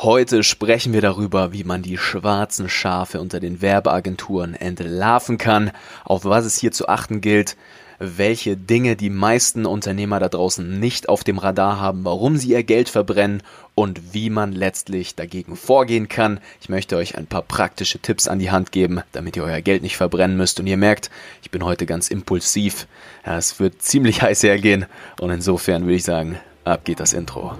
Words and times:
Heute 0.00 0.44
sprechen 0.44 0.92
wir 0.92 1.00
darüber, 1.00 1.52
wie 1.52 1.64
man 1.64 1.82
die 1.82 1.98
schwarzen 1.98 2.68
Schafe 2.68 3.20
unter 3.20 3.40
den 3.40 3.60
Werbeagenturen 3.60 4.54
entlarven 4.54 5.38
kann, 5.38 5.72
auf 6.04 6.24
was 6.24 6.44
es 6.44 6.56
hier 6.56 6.70
zu 6.70 6.86
achten 6.86 7.20
gilt, 7.20 7.56
welche 7.98 8.56
Dinge 8.56 8.94
die 8.94 9.10
meisten 9.10 9.66
Unternehmer 9.66 10.20
da 10.20 10.28
draußen 10.28 10.78
nicht 10.78 11.08
auf 11.08 11.24
dem 11.24 11.38
Radar 11.38 11.80
haben, 11.80 12.04
warum 12.04 12.36
sie 12.36 12.50
ihr 12.50 12.62
Geld 12.62 12.88
verbrennen 12.88 13.42
und 13.74 14.14
wie 14.14 14.30
man 14.30 14.52
letztlich 14.52 15.16
dagegen 15.16 15.56
vorgehen 15.56 16.06
kann. 16.06 16.38
Ich 16.60 16.68
möchte 16.68 16.96
euch 16.96 17.18
ein 17.18 17.26
paar 17.26 17.42
praktische 17.42 17.98
Tipps 17.98 18.28
an 18.28 18.38
die 18.38 18.52
Hand 18.52 18.70
geben, 18.70 19.00
damit 19.10 19.36
ihr 19.36 19.42
euer 19.42 19.62
Geld 19.62 19.82
nicht 19.82 19.96
verbrennen 19.96 20.36
müsst. 20.36 20.60
Und 20.60 20.68
ihr 20.68 20.76
merkt, 20.76 21.10
ich 21.42 21.50
bin 21.50 21.64
heute 21.64 21.86
ganz 21.86 22.08
impulsiv. 22.08 22.86
Ja, 23.26 23.36
es 23.36 23.58
wird 23.58 23.82
ziemlich 23.82 24.22
heiß 24.22 24.44
hergehen 24.44 24.86
und 25.20 25.30
insofern 25.30 25.82
würde 25.82 25.96
ich 25.96 26.04
sagen, 26.04 26.38
ab 26.62 26.84
geht 26.84 27.00
das 27.00 27.14
Intro. 27.14 27.58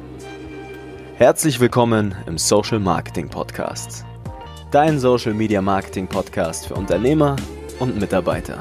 Herzlich 1.19 1.59
willkommen 1.59 2.15
im 2.29 2.39
Social 2.39 2.79
Marketing 2.79 3.29
Podcast. 3.29 4.05
Dein 4.71 5.01
Social 5.01 5.35
Media 5.35 5.61
Marketing 5.61 6.07
Podcast 6.07 6.69
für 6.69 6.77
Unternehmer 6.77 7.35
und 7.81 7.99
Mitarbeiter. 7.99 8.61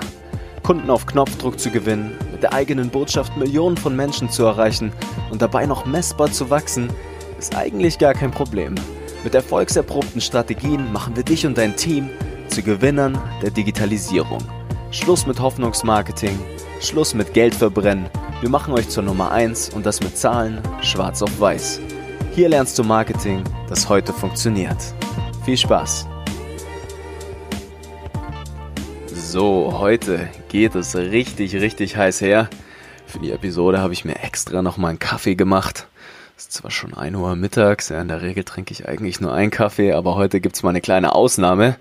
Kunden 0.64 0.90
auf 0.90 1.06
Knopfdruck 1.06 1.60
zu 1.60 1.70
gewinnen, 1.70 2.18
mit 2.32 2.42
der 2.42 2.54
eigenen 2.54 2.90
Botschaft 2.90 3.38
Millionen 3.38 3.78
von 3.78 3.96
Menschen 3.96 4.32
zu 4.32 4.44
erreichen 4.44 4.92
und 5.30 5.44
dabei 5.44 5.68
noch 5.68 5.86
messbar 5.86 6.32
zu 6.32 6.50
wachsen, 6.50 6.90
ist 7.38 7.56
eigentlich 7.56 8.00
gar 8.00 8.16
kein 8.16 8.32
Problem. 8.32 8.74
Mit 9.24 9.36
erfolgserprobten 9.36 10.20
Strategien 10.20 10.92
machen 10.92 11.16
wir 11.16 11.24
dich 11.24 11.46
und 11.46 11.60
dein 11.60 11.76
Team 11.76 12.10
zu 12.48 12.64
Gewinnern 12.64 13.22
der 13.44 13.52
Digitalisierung. 13.52 14.44
Schluss 14.90 15.28
mit 15.28 15.40
Hoffnungsmarketing, 15.40 16.40
Schluss 16.82 17.14
mit 17.14 17.36
Geld 17.36 17.54
verbrennen. 17.54 18.10
Wir 18.42 18.50
machen 18.50 18.74
euch 18.74 18.90
zur 18.90 19.04
Nummer 19.04 19.30
1 19.30 19.70
und 19.76 19.86
das 19.86 20.02
mit 20.02 20.18
Zahlen 20.18 20.60
schwarz 20.82 21.22
auf 21.22 21.40
weiß. 21.40 21.82
Hier 22.38 22.50
lernst 22.50 22.78
du 22.78 22.84
Marketing, 22.84 23.44
das 23.68 23.90
heute 23.90 24.14
funktioniert. 24.14 24.78
Viel 25.44 25.58
Spaß! 25.58 26.06
So, 29.12 29.80
heute 29.80 30.30
geht 30.48 30.76
es 30.76 30.96
richtig, 30.96 31.56
richtig 31.56 31.98
heiß 31.98 32.22
her. 32.22 32.48
Für 33.08 33.18
die 33.18 33.32
Episode 33.32 33.80
habe 33.80 33.94
ich 33.94 34.06
mir 34.06 34.20
extra 34.22 34.62
nochmal 34.62 34.92
einen 34.92 35.00
Kaffee 35.00 35.34
gemacht. 35.34 35.88
Es 36.38 36.44
ist 36.44 36.54
zwar 36.54 36.70
schon 36.70 36.94
1 36.94 37.18
Uhr 37.18 37.36
mittags, 37.36 37.90
ja, 37.90 38.00
in 38.00 38.08
der 38.08 38.22
Regel 38.22 38.44
trinke 38.44 38.72
ich 38.72 38.88
eigentlich 38.88 39.20
nur 39.20 39.34
einen 39.34 39.50
Kaffee, 39.50 39.94
aber 39.94 40.14
heute 40.14 40.40
gibt 40.40 40.58
es 40.58 40.62
mal 40.62 40.70
eine 40.70 40.82
kleine 40.82 41.16
Ausnahme, 41.16 41.76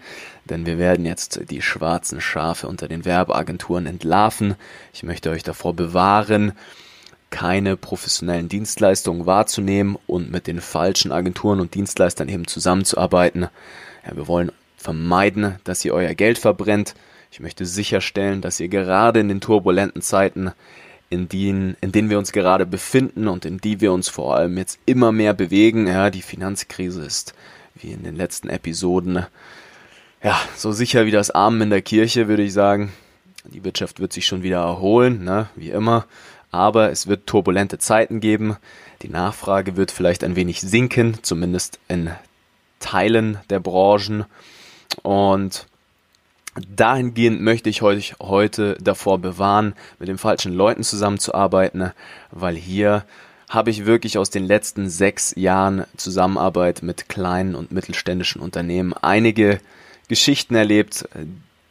denn 0.46 0.64
wir 0.64 0.78
werden 0.78 1.04
jetzt 1.04 1.50
die 1.50 1.60
schwarzen 1.60 2.22
Schafe 2.22 2.66
unter 2.66 2.88
den 2.88 3.04
Werbeagenturen 3.04 3.84
entlarven. 3.84 4.54
Ich 4.94 5.02
möchte 5.02 5.28
euch 5.28 5.42
davor 5.42 5.74
bewahren, 5.74 6.52
keine 7.30 7.76
professionellen 7.76 8.48
Dienstleistungen 8.48 9.26
wahrzunehmen 9.26 9.98
und 10.06 10.30
mit 10.30 10.46
den 10.46 10.60
falschen 10.60 11.12
Agenturen 11.12 11.60
und 11.60 11.74
Dienstleistern 11.74 12.28
eben 12.28 12.46
zusammenzuarbeiten. 12.46 13.48
Ja, 14.06 14.16
wir 14.16 14.28
wollen 14.28 14.52
vermeiden, 14.76 15.56
dass 15.64 15.84
ihr 15.84 15.94
euer 15.94 16.14
Geld 16.14 16.38
verbrennt. 16.38 16.94
Ich 17.30 17.40
möchte 17.40 17.66
sicherstellen, 17.66 18.40
dass 18.40 18.60
ihr 18.60 18.68
gerade 18.68 19.20
in 19.20 19.28
den 19.28 19.40
turbulenten 19.40 20.02
Zeiten, 20.02 20.52
in 21.10 21.28
denen, 21.28 21.76
in 21.80 21.92
denen 21.92 22.10
wir 22.10 22.18
uns 22.18 22.32
gerade 22.32 22.66
befinden 22.66 23.28
und 23.28 23.44
in 23.44 23.58
die 23.58 23.80
wir 23.80 23.92
uns 23.92 24.08
vor 24.08 24.36
allem 24.36 24.56
jetzt 24.58 24.78
immer 24.86 25.12
mehr 25.12 25.34
bewegen, 25.34 25.86
ja, 25.86 26.10
die 26.10 26.22
Finanzkrise 26.22 27.04
ist, 27.04 27.34
wie 27.74 27.90
in 27.90 28.04
den 28.04 28.16
letzten 28.16 28.48
Episoden, 28.48 29.26
ja, 30.22 30.40
so 30.56 30.72
sicher 30.72 31.06
wie 31.06 31.10
das 31.10 31.30
Armen 31.30 31.62
in 31.62 31.70
der 31.70 31.82
Kirche, 31.82 32.28
würde 32.28 32.42
ich 32.42 32.52
sagen. 32.52 32.92
Die 33.44 33.64
Wirtschaft 33.64 34.00
wird 34.00 34.12
sich 34.12 34.26
schon 34.26 34.42
wieder 34.42 34.58
erholen, 34.58 35.22
ne, 35.24 35.48
wie 35.54 35.70
immer 35.70 36.06
aber 36.50 36.90
es 36.90 37.06
wird 37.06 37.26
turbulente 37.26 37.78
Zeiten 37.78 38.20
geben. 38.20 38.56
Die 39.02 39.08
Nachfrage 39.08 39.76
wird 39.76 39.90
vielleicht 39.90 40.24
ein 40.24 40.36
wenig 40.36 40.60
sinken, 40.60 41.18
zumindest 41.22 41.78
in 41.88 42.10
Teilen 42.80 43.38
der 43.50 43.60
Branchen. 43.60 44.24
Und 45.02 45.66
dahingehend 46.74 47.40
möchte 47.40 47.68
ich 47.68 47.82
euch 47.82 48.14
heute 48.20 48.76
davor 48.80 49.18
bewahren, 49.18 49.74
mit 49.98 50.08
den 50.08 50.18
falschen 50.18 50.52
Leuten 50.52 50.82
zusammenzuarbeiten, 50.82 51.92
weil 52.30 52.54
hier 52.54 53.04
habe 53.48 53.70
ich 53.70 53.86
wirklich 53.86 54.18
aus 54.18 54.30
den 54.30 54.44
letzten 54.44 54.88
sechs 54.88 55.34
Jahren 55.36 55.84
Zusammenarbeit 55.96 56.82
mit 56.82 57.08
kleinen 57.08 57.54
und 57.54 57.70
mittelständischen 57.70 58.40
Unternehmen 58.40 58.92
einige 58.92 59.60
Geschichten 60.08 60.54
erlebt, 60.54 61.08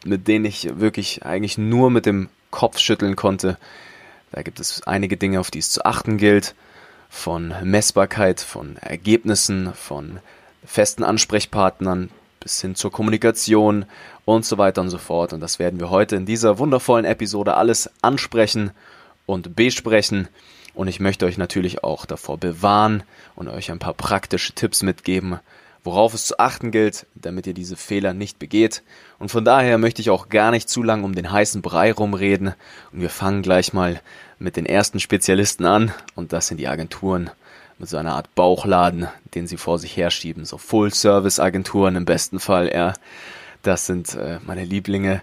mit 0.05 0.27
denen 0.27 0.45
ich 0.45 0.79
wirklich 0.79 1.25
eigentlich 1.25 1.57
nur 1.57 1.89
mit 1.89 2.05
dem 2.05 2.29
Kopf 2.51 2.79
schütteln 2.79 3.15
konnte, 3.15 3.57
da 4.31 4.41
gibt 4.41 4.59
es 4.59 4.83
einige 4.85 5.17
Dinge, 5.17 5.39
auf 5.39 5.51
die 5.51 5.59
es 5.59 5.69
zu 5.69 5.85
achten 5.85 6.17
gilt, 6.17 6.55
von 7.09 7.53
Messbarkeit, 7.63 8.41
von 8.41 8.77
Ergebnissen, 8.77 9.73
von 9.73 10.19
festen 10.65 11.03
Ansprechpartnern 11.03 12.09
bis 12.39 12.61
hin 12.61 12.75
zur 12.75 12.91
Kommunikation 12.91 13.85
und 14.25 14.45
so 14.45 14.57
weiter 14.57 14.81
und 14.81 14.89
so 14.89 14.97
fort. 14.97 15.33
Und 15.33 15.39
das 15.39 15.57
werden 15.57 15.79
wir 15.79 15.89
heute 15.89 16.15
in 16.15 16.25
dieser 16.25 16.59
wundervollen 16.59 17.05
Episode 17.05 17.55
alles 17.55 17.89
ansprechen 18.01 18.71
und 19.25 19.55
besprechen. 19.55 20.27
Und 20.73 20.87
ich 20.87 20.99
möchte 20.99 21.25
euch 21.25 21.37
natürlich 21.37 21.83
auch 21.83 22.05
davor 22.05 22.37
bewahren 22.37 23.03
und 23.35 23.47
euch 23.47 23.71
ein 23.71 23.79
paar 23.79 23.93
praktische 23.93 24.53
Tipps 24.53 24.83
mitgeben, 24.83 25.39
worauf 25.85 26.13
es 26.13 26.25
zu 26.25 26.39
achten 26.39 26.71
gilt, 26.71 27.05
damit 27.15 27.47
ihr 27.47 27.53
diese 27.53 27.75
Fehler 27.75 28.13
nicht 28.13 28.39
begeht. 28.39 28.83
Und 29.19 29.29
von 29.29 29.45
daher 29.45 29.77
möchte 29.77 30.01
ich 30.01 30.09
auch 30.09 30.29
gar 30.29 30.51
nicht 30.51 30.67
zu 30.67 30.83
lang 30.83 31.03
um 31.03 31.15
den 31.15 31.31
heißen 31.31 31.61
Brei 31.61 31.93
rumreden. 31.93 32.55
Und 32.91 33.01
wir 33.01 33.09
fangen 33.09 33.43
gleich 33.43 33.71
mal 33.71 34.01
mit 34.39 34.57
den 34.57 34.65
ersten 34.65 34.99
Spezialisten 34.99 35.65
an. 35.65 35.93
Und 36.15 36.33
das 36.33 36.47
sind 36.47 36.57
die 36.57 36.67
Agenturen 36.67 37.29
mit 37.77 37.87
so 37.87 37.97
einer 37.97 38.15
Art 38.15 38.33
Bauchladen, 38.35 39.07
den 39.35 39.47
sie 39.47 39.57
vor 39.57 39.77
sich 39.77 39.95
herschieben. 39.95 40.43
So 40.43 40.57
Full-Service-Agenturen 40.57 41.95
im 41.95 42.05
besten 42.05 42.39
Fall, 42.39 42.71
ja. 42.73 42.93
Das 43.61 43.85
sind 43.85 44.15
äh, 44.15 44.39
meine 44.45 44.63
Lieblinge. 44.63 45.21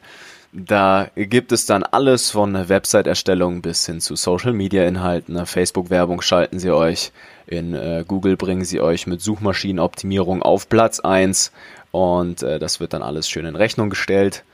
Da 0.54 1.08
gibt 1.16 1.50
es 1.50 1.64
dann 1.64 1.82
alles 1.82 2.30
von 2.30 2.68
Website-Erstellung 2.68 3.62
bis 3.62 3.86
hin 3.86 4.02
zu 4.02 4.16
Social-Media-Inhalten. 4.16 5.46
Facebook-Werbung 5.46 6.20
schalten 6.20 6.58
sie 6.58 6.70
euch. 6.70 7.10
In 7.46 7.74
äh, 7.74 8.04
Google 8.06 8.36
bringen 8.36 8.66
sie 8.66 8.82
euch 8.82 9.06
mit 9.06 9.22
Suchmaschinenoptimierung 9.22 10.42
auf 10.42 10.68
Platz 10.68 11.00
1 11.00 11.52
und 11.90 12.42
äh, 12.42 12.58
das 12.58 12.80
wird 12.80 12.92
dann 12.92 13.02
alles 13.02 13.30
schön 13.30 13.46
in 13.46 13.56
Rechnung 13.56 13.88
gestellt. 13.88 14.44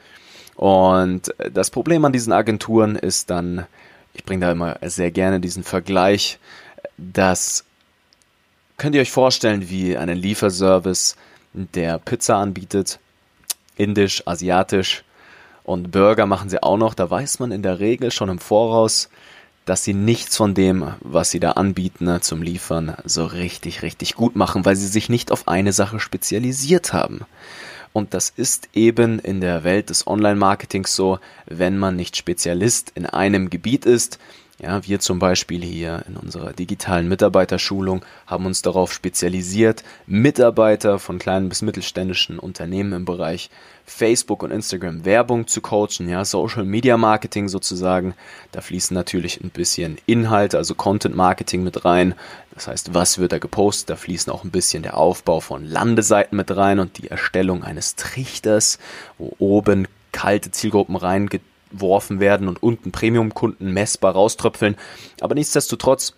Und 0.54 1.37
äh, 1.41 1.50
das 1.50 1.70
Problem 1.70 2.04
an 2.04 2.12
diesen 2.12 2.32
Agenturen 2.32 2.94
ist 2.94 3.28
dann, 3.31 3.66
ich 4.14 4.25
bringe 4.25 4.47
da 4.47 4.53
immer 4.53 4.78
sehr 4.82 5.10
gerne 5.10 5.41
diesen 5.41 5.64
Vergleich, 5.64 6.38
dass 6.97 7.64
könnt 8.76 8.94
ihr 8.94 9.00
euch 9.00 9.10
vorstellen, 9.10 9.69
wie 9.69 9.97
einen 9.97 10.16
Lieferservice, 10.16 11.16
der 11.53 11.98
Pizza 11.98 12.37
anbietet, 12.37 13.00
indisch, 13.76 14.22
asiatisch, 14.26 15.03
und 15.68 15.90
Burger 15.90 16.24
machen 16.24 16.48
sie 16.48 16.62
auch 16.62 16.78
noch. 16.78 16.94
Da 16.94 17.10
weiß 17.10 17.40
man 17.40 17.52
in 17.52 17.62
der 17.62 17.78
Regel 17.78 18.10
schon 18.10 18.30
im 18.30 18.38
Voraus, 18.38 19.10
dass 19.66 19.84
sie 19.84 19.92
nichts 19.92 20.34
von 20.34 20.54
dem, 20.54 20.94
was 21.00 21.30
sie 21.30 21.40
da 21.40 21.52
anbieten 21.52 22.06
ne, 22.06 22.22
zum 22.22 22.40
Liefern, 22.40 22.96
so 23.04 23.26
richtig, 23.26 23.82
richtig 23.82 24.14
gut 24.14 24.34
machen, 24.34 24.64
weil 24.64 24.76
sie 24.76 24.86
sich 24.86 25.10
nicht 25.10 25.30
auf 25.30 25.46
eine 25.46 25.74
Sache 25.74 26.00
spezialisiert 26.00 26.94
haben. 26.94 27.20
Und 27.92 28.14
das 28.14 28.32
ist 28.34 28.70
eben 28.72 29.18
in 29.18 29.42
der 29.42 29.62
Welt 29.62 29.90
des 29.90 30.06
Online-Marketings 30.06 30.96
so, 30.96 31.18
wenn 31.44 31.76
man 31.76 31.96
nicht 31.96 32.16
Spezialist 32.16 32.92
in 32.94 33.04
einem 33.04 33.50
Gebiet 33.50 33.84
ist, 33.84 34.18
ja, 34.60 34.84
wir 34.84 34.98
zum 34.98 35.20
Beispiel 35.20 35.62
hier 35.62 36.02
in 36.08 36.16
unserer 36.16 36.52
digitalen 36.52 37.08
Mitarbeiterschulung 37.08 38.04
haben 38.26 38.44
uns 38.44 38.60
darauf 38.60 38.92
spezialisiert, 38.92 39.84
Mitarbeiter 40.06 40.98
von 40.98 41.20
kleinen 41.20 41.48
bis 41.48 41.62
mittelständischen 41.62 42.41
Unternehmen 42.41 42.92
im 42.92 43.04
Bereich 43.04 43.50
Facebook 43.86 44.42
und 44.42 44.50
Instagram 44.50 45.04
Werbung 45.04 45.46
zu 45.46 45.60
coachen, 45.60 46.08
ja, 46.08 46.24
Social 46.24 46.64
Media 46.64 46.96
Marketing 46.96 47.48
sozusagen. 47.48 48.14
Da 48.50 48.60
fließen 48.60 48.94
natürlich 48.94 49.41
ein 49.41 49.50
bisschen 49.50 49.98
Inhalte, 50.06 50.58
also 50.58 50.75
Content 50.75 51.14
Marketing 51.14 51.62
mit 51.62 51.84
rein. 51.84 52.16
Das 52.52 52.66
heißt, 52.66 52.94
was 52.94 53.19
wird 53.19 53.30
da 53.30 53.38
gepostet? 53.38 53.90
Da 53.90 53.96
fließen 53.96 54.32
auch 54.32 54.42
ein 54.42 54.50
bisschen 54.50 54.82
der 54.82 54.96
Aufbau 54.96 55.38
von 55.38 55.64
Landeseiten 55.64 56.37
mit 56.37 56.55
rein 56.56 56.81
und 56.81 56.99
die 56.99 57.08
Erstellung 57.08 57.62
eines 57.62 57.94
Trichters, 57.94 58.81
wo 59.19 59.32
oben 59.38 59.87
kalte 60.10 60.50
Zielgruppen 60.50 60.96
rein 60.96 61.28
geworfen 61.70 62.20
werden 62.20 62.49
und 62.49 62.62
unten 62.62 62.93
Premium-Kunden 62.93 63.73
messbar 63.73 64.12
rauströpfeln. 64.12 64.76
Aber 65.20 65.35
nichtsdestotrotz, 65.35 66.15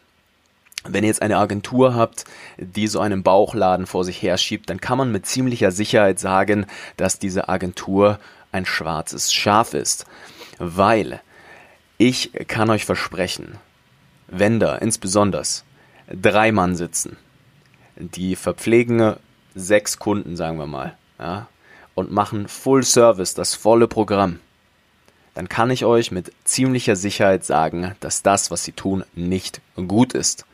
wenn 0.84 1.04
ihr 1.04 1.08
jetzt 1.08 1.22
eine 1.22 1.38
Agentur 1.38 1.94
habt, 1.94 2.24
die 2.58 2.86
so 2.86 3.00
einen 3.00 3.22
Bauchladen 3.22 3.86
vor 3.86 4.04
sich 4.04 4.22
herschiebt, 4.22 4.70
dann 4.70 4.80
kann 4.80 4.98
man 4.98 5.12
mit 5.12 5.26
ziemlicher 5.26 5.70
Sicherheit 5.70 6.18
sagen, 6.18 6.66
dass 6.96 7.18
diese 7.18 7.48
Agentur 7.48 8.18
ein 8.52 8.66
schwarzes 8.66 9.32
Schaf 9.32 9.74
ist. 9.74 10.06
Weil 10.58 11.20
ich 11.98 12.32
kann 12.48 12.70
euch 12.70 12.84
versprechen, 12.84 13.58
wenn 14.28 14.60
da 14.60 14.76
insbesondere 14.76 15.42
drei 16.10 16.52
Mann 16.52 16.76
sitzen, 16.76 17.16
die 17.96 18.36
verpflegen 18.36 19.16
sechs 19.54 19.98
Kunden, 19.98 20.36
sagen 20.36 20.58
wir 20.58 20.66
mal, 20.66 20.96
ja, 21.18 21.48
und 21.94 22.10
machen 22.10 22.48
Full 22.48 22.84
Service, 22.84 23.34
das 23.34 23.54
volle 23.54 23.88
Programm, 23.88 24.38
dann 25.40 25.48
kann 25.48 25.70
ich 25.70 25.86
euch 25.86 26.10
mit 26.10 26.34
ziemlicher 26.44 26.96
Sicherheit 26.96 27.46
sagen, 27.46 27.94
dass 28.00 28.22
das, 28.22 28.50
was 28.50 28.62
sie 28.62 28.72
tun, 28.72 29.04
nicht 29.14 29.62
gut 29.74 30.12
ist. 30.12 30.44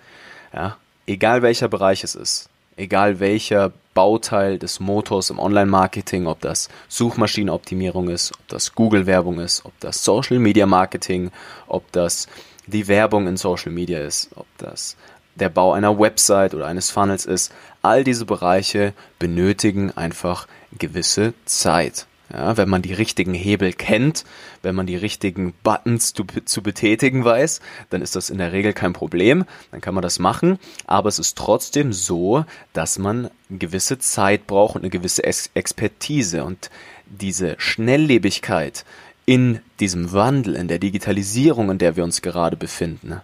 Ja, 0.53 0.77
egal 1.09 1.43
welcher 1.43 1.67
Bereich 1.67 2.05
es 2.05 2.15
ist. 2.15 2.49
egal 2.77 3.19
welcher 3.19 3.73
Bauteil 3.95 4.61
des 4.61 4.79
Motors 4.79 5.31
im 5.31 5.41
Online-Marketing, 5.41 6.29
ob 6.29 6.41
das 6.41 6.69
Suchmaschinenoptimierung 6.87 8.11
ist, 8.11 8.31
ob 8.33 8.47
das 8.47 8.77
Google-Werbung 8.77 9.41
ist, 9.41 9.65
ob 9.65 9.73
das 9.81 10.05
Social-Media-Marketing, 10.05 11.33
ob 11.67 11.91
das 11.91 12.29
die 12.69 12.87
Werbung 12.87 13.27
in 13.27 13.37
Social 13.37 13.73
Media 13.73 13.99
ist, 13.99 14.31
ob 14.37 14.47
das 14.59 14.97
der 15.35 15.49
Bau 15.49 15.73
einer 15.73 15.99
Website 15.99 16.55
oder 16.55 16.67
eines 16.67 16.93
Funnels 16.93 17.27
ist. 17.27 17.53
All 17.83 18.05
diese 18.05 18.25
Bereiche 18.25 18.93
benötigen 19.19 19.91
einfach 19.97 20.47
gewisse 20.79 21.35
Zeit. 21.45 22.07
Ja, 22.33 22.57
wenn 22.57 22.69
man 22.69 22.83
die 22.83 22.93
richtigen 22.93 23.35
Hebel 23.35 23.73
kennt, 23.73 24.25
wenn 24.63 24.75
man 24.75 24.87
die 24.87 24.97
richtigen 24.97 25.55
Buttons 25.63 26.13
zu, 26.13 26.25
zu, 26.45 26.61
betätigen 26.61 27.25
weiß, 27.25 27.61
dann 27.91 28.03
ist 28.03 28.17
das 28.17 28.31
in 28.31 28.39
der 28.39 28.53
Regel 28.53 28.73
kein 28.73 28.93
Problem. 28.93 29.45
Dann 29.71 29.81
kann 29.81 29.95
man 29.95 30.03
das 30.03 30.19
machen. 30.19 30.59
Aber 30.87 31.09
es 31.09 31.21
ist 31.21 31.39
trotzdem 31.39 31.93
so, 31.93 32.45
dass 32.73 32.99
man 32.99 33.31
gewisse 33.49 33.99
Zeit 33.99 34.49
braucht 34.49 34.75
und 34.75 34.83
eine 34.83 34.91
gewisse 34.91 35.23
Ex 35.23 35.51
Expertise. 35.55 36.43
Und 36.45 36.71
diese 37.07 37.55
Schnelllebigkeit 37.59 38.85
in 39.25 39.61
diesem 39.79 40.13
Wandel, 40.13 40.57
in 40.57 40.67
der 40.67 40.81
Digitalisierung, 40.81 41.71
in 41.71 41.79
der 41.79 41.97
wir 41.97 42.03
uns 42.03 42.23
gerade 42.23 42.57
befinden, 42.57 43.21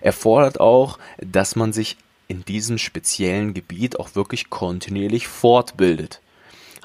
erfordert 0.00 0.58
auch, 0.58 0.98
dass 1.18 1.54
man 1.54 1.72
sich 1.72 1.96
in 2.26 2.44
diesem 2.44 2.78
speziellen 2.78 3.54
Gebiet 3.54 3.98
auch 3.98 4.14
wirklich 4.14 4.50
kontinuierlich 4.50 5.28
fortbildet. 5.28 6.20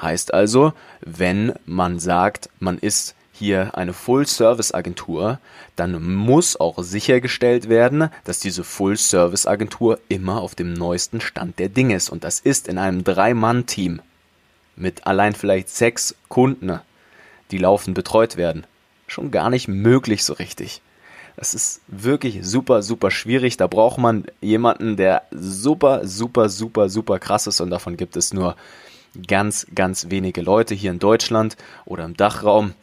Heißt 0.02 0.34
also, 0.34 0.74
wenn 1.02 1.54
man 1.66 2.00
sagt, 2.00 2.50
man 2.60 2.78
ist 2.78 3.16
hier 3.38 3.78
eine 3.78 3.94
Full-Service-Agentur, 3.94 5.40
dann 5.76 6.02
muss 6.16 6.58
auch 6.58 6.82
sichergestellt 6.82 7.68
werden, 7.68 8.10
dass 8.24 8.40
diese 8.40 8.64
Full-Service-Agentur 8.64 10.00
immer 10.08 10.42
auf 10.42 10.56
dem 10.56 10.74
neuesten 10.74 11.20
Stand 11.20 11.60
der 11.60 11.70
Dinge 11.70 11.96
ist. 11.96 12.10
Und 12.10 12.24
das 12.24 12.40
ist 12.40 12.68
in 12.68 12.78
einem 12.78 13.04
Drei-Mann-Team 13.04 14.02
mit 14.78 15.06
allein 15.06 15.34
vielleicht 15.34 15.70
sechs 15.70 16.16
Kunden, 16.30 16.80
die 17.52 17.58
laufend 17.58 17.96
betreut 17.96 18.38
werden, 18.38 18.66
schon 19.08 19.32
gar 19.32 19.50
nicht 19.50 19.68
möglich 19.68 20.24
so 20.24 20.34
richtig. 20.34 20.82
Das 21.38 21.54
ist 21.54 21.82
wirklich 21.88 22.40
super, 22.44 22.82
super 22.82 23.12
schwierig. 23.12 23.58
Da 23.58 23.68
braucht 23.68 23.98
man 23.98 24.26
jemanden, 24.40 24.96
der 24.96 25.24
super, 25.32 26.08
super, 26.08 26.48
super, 26.48 26.88
super 26.90 27.20
krass 27.20 27.48
ist 27.48 27.60
und 27.60 27.70
davon 27.70 27.98
gibt 27.98 28.16
es 28.16 28.34
nur 28.34 28.56
ganz, 29.28 29.68
ganz 29.74 30.10
wenige 30.10 30.42
Leute 30.42 30.76
hier 30.76 30.92
in 30.92 31.00
Deutschland 31.00 31.58
oder 31.86 32.06
im 32.06 32.18
Dachraum. 32.18 32.74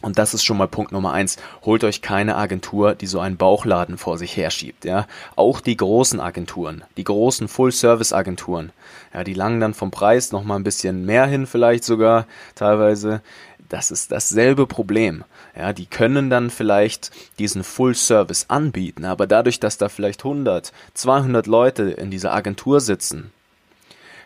Und 0.00 0.16
das 0.16 0.32
ist 0.32 0.44
schon 0.44 0.58
mal 0.58 0.68
Punkt 0.68 0.92
Nummer 0.92 1.12
eins. 1.12 1.38
Holt 1.64 1.82
euch 1.82 2.02
keine 2.02 2.36
Agentur, 2.36 2.94
die 2.94 3.08
so 3.08 3.18
einen 3.18 3.36
Bauchladen 3.36 3.98
vor 3.98 4.16
sich 4.16 4.36
herschiebt, 4.36 4.84
ja. 4.84 5.08
Auch 5.34 5.60
die 5.60 5.76
großen 5.76 6.20
Agenturen, 6.20 6.84
die 6.96 7.02
großen 7.02 7.48
Full-Service-Agenturen, 7.48 8.70
ja, 9.12 9.24
die 9.24 9.34
langen 9.34 9.58
dann 9.60 9.74
vom 9.74 9.90
Preis 9.90 10.30
noch 10.30 10.44
mal 10.44 10.54
ein 10.54 10.64
bisschen 10.64 11.04
mehr 11.04 11.26
hin, 11.26 11.48
vielleicht 11.48 11.82
sogar 11.82 12.26
teilweise. 12.54 13.22
Das 13.68 13.90
ist 13.90 14.12
dasselbe 14.12 14.66
Problem. 14.66 15.24
Ja, 15.56 15.72
die 15.72 15.86
können 15.86 16.30
dann 16.30 16.50
vielleicht 16.50 17.10
diesen 17.40 17.64
Full-Service 17.64 18.46
anbieten, 18.48 19.04
aber 19.04 19.26
dadurch, 19.26 19.58
dass 19.58 19.78
da 19.78 19.88
vielleicht 19.88 20.24
100, 20.24 20.72
200 20.94 21.46
Leute 21.48 21.82
in 21.90 22.12
dieser 22.12 22.32
Agentur 22.32 22.80
sitzen, 22.80 23.32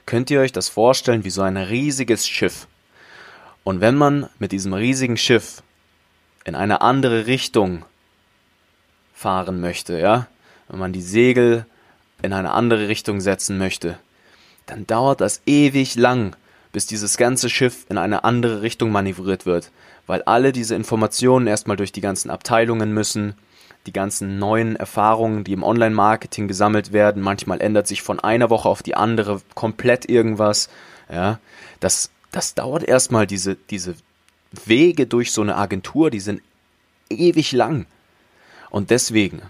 könnt 0.07 0.31
ihr 0.31 0.41
euch 0.41 0.53
das 0.53 0.69
vorstellen 0.69 1.25
wie 1.25 1.31
so 1.31 1.43
ein 1.43 1.57
riesiges 1.57 2.27
Schiff. 2.27 2.67
Und 3.65 3.81
wenn 3.81 3.95
man 3.95 4.29
mit 4.39 4.53
diesem 4.53 4.75
riesigen 4.75 5.17
Schiff 5.17 5.63
in 6.45 6.55
eine 6.55 6.81
andere 6.81 7.27
Richtung 7.27 7.85
fahren 9.15 9.61
möchte, 9.61 9.99
ja, 9.99 10.27
wenn 10.69 10.81
man 10.81 10.93
die 10.93 11.03
Segel 11.03 11.67
in 12.23 12.33
eine 12.33 12.53
andere 12.53 12.89
Richtung 12.89 13.21
setzen 13.21 13.59
möchte, 13.59 13.99
dann 14.67 14.87
dauert 14.87 15.21
das 15.21 15.43
ewig 15.47 15.95
lang, 15.95 16.35
bis 16.73 16.87
dieses 16.87 17.17
ganze 17.17 17.51
Schiff 17.51 17.85
in 17.89 17.99
eine 17.99 18.25
andere 18.25 18.63
Richtung 18.63 18.91
manövriert 18.91 19.47
wird, 19.47 19.71
weil 20.07 20.23
alle 20.23 20.53
diese 20.53 20.75
Informationen 20.75 21.47
erstmal 21.47 21.77
durch 21.77 21.93
die 21.93 22.01
ganzen 22.01 22.31
Abteilungen 22.31 22.93
müssen, 22.93 23.35
die 23.87 23.93
ganzen 23.93 24.39
neuen 24.39 24.77
Erfahrungen, 24.77 25.45
die 25.45 25.53
im 25.53 25.63
Online-Marketing 25.63 26.49
gesammelt 26.49 26.93
werden. 26.93 27.23
Manchmal 27.23 27.61
ändert 27.61 27.87
sich 27.87 28.03
von 28.03 28.21
einer 28.21 28.51
Woche 28.51 28.69
auf 28.69 28.83
die 28.83 28.95
andere 28.95 29.41
komplett 29.55 30.09
irgendwas. 30.09 30.69
Ja, 31.11 31.41
das, 31.81 32.11
das 32.31 32.55
dauert 32.55 32.85
erstmal 32.85 33.27
diese, 33.27 33.57
diese 33.57 33.95
Wege 34.65 35.07
durch 35.07 35.33
so 35.33 35.43
eine 35.43 35.57
Agentur, 35.57 36.11
die 36.11 36.21
sind 36.21 36.43
ewig 37.11 37.53
lang. 37.53 37.87
Und 38.71 38.91
deswegen, 38.91 39.43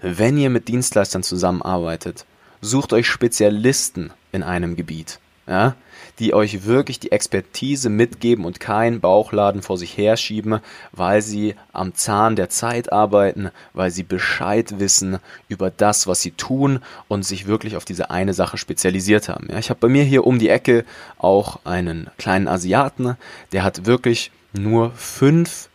wenn 0.00 0.36
ihr 0.36 0.50
mit 0.50 0.68
Dienstleistern 0.68 1.22
zusammenarbeitet, 1.22 2.26
sucht 2.60 2.92
euch 2.92 3.08
Spezialisten 3.08 4.12
in 4.32 4.42
einem 4.42 4.76
Gebiet 4.76 5.18
ja, 5.46 5.74
die 6.18 6.34
euch 6.34 6.64
wirklich 6.64 6.98
die 6.98 7.12
Expertise 7.12 7.90
mitgeben 7.90 8.44
und 8.44 8.58
keinen 8.58 9.00
Bauchladen 9.00 9.62
vor 9.62 9.78
sich 9.78 9.96
herschieben, 9.96 10.60
weil 10.92 11.22
sie 11.22 11.54
am 11.72 11.94
Zahn 11.94 12.36
der 12.36 12.48
Zeit 12.48 12.92
arbeiten, 12.92 13.50
weil 13.74 13.90
sie 13.90 14.02
Bescheid 14.02 14.78
wissen 14.78 15.18
über 15.48 15.70
das, 15.70 16.06
was 16.06 16.22
sie 16.22 16.32
tun 16.32 16.80
und 17.08 17.24
sich 17.24 17.46
wirklich 17.46 17.76
auf 17.76 17.84
diese 17.84 18.10
eine 18.10 18.34
Sache 18.34 18.58
spezialisiert 18.58 19.28
haben. 19.28 19.48
Ja, 19.50 19.58
ich 19.58 19.70
habe 19.70 19.80
bei 19.80 19.88
mir 19.88 20.04
hier 20.04 20.26
um 20.26 20.38
die 20.38 20.48
Ecke 20.48 20.84
auch 21.18 21.60
einen 21.64 22.10
kleinen 22.18 22.48
Asiaten, 22.48 23.16
der 23.52 23.62
hat 23.62 23.86
wirklich 23.86 24.30
nur 24.52 24.90
fünf 24.92 25.68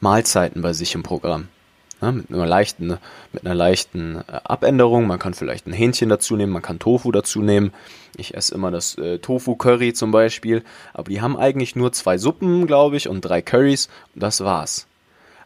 Mahlzeiten 0.00 0.62
bei 0.62 0.72
sich 0.72 0.94
im 0.94 1.02
Programm. 1.02 1.48
Ja, 2.02 2.10
mit 2.10 2.32
einer 2.32 2.46
leichten, 2.46 2.98
mit 3.32 3.46
einer 3.46 3.54
leichten 3.54 4.16
äh, 4.16 4.40
Abänderung. 4.42 5.06
Man 5.06 5.20
kann 5.20 5.34
vielleicht 5.34 5.68
ein 5.68 5.72
Hähnchen 5.72 6.08
dazu 6.08 6.34
nehmen, 6.34 6.52
man 6.52 6.60
kann 6.60 6.80
Tofu 6.80 7.12
dazu 7.12 7.42
nehmen. 7.42 7.72
Ich 8.16 8.34
esse 8.34 8.56
immer 8.56 8.72
das 8.72 8.98
äh, 8.98 9.20
Tofu-Curry 9.20 9.92
zum 9.92 10.10
Beispiel. 10.10 10.64
Aber 10.92 11.08
die 11.08 11.20
haben 11.20 11.36
eigentlich 11.36 11.76
nur 11.76 11.92
zwei 11.92 12.18
Suppen, 12.18 12.66
glaube 12.66 12.96
ich, 12.96 13.08
und 13.08 13.20
drei 13.20 13.40
Currys. 13.40 13.88
Und 14.14 14.22
das 14.24 14.40
war's. 14.40 14.88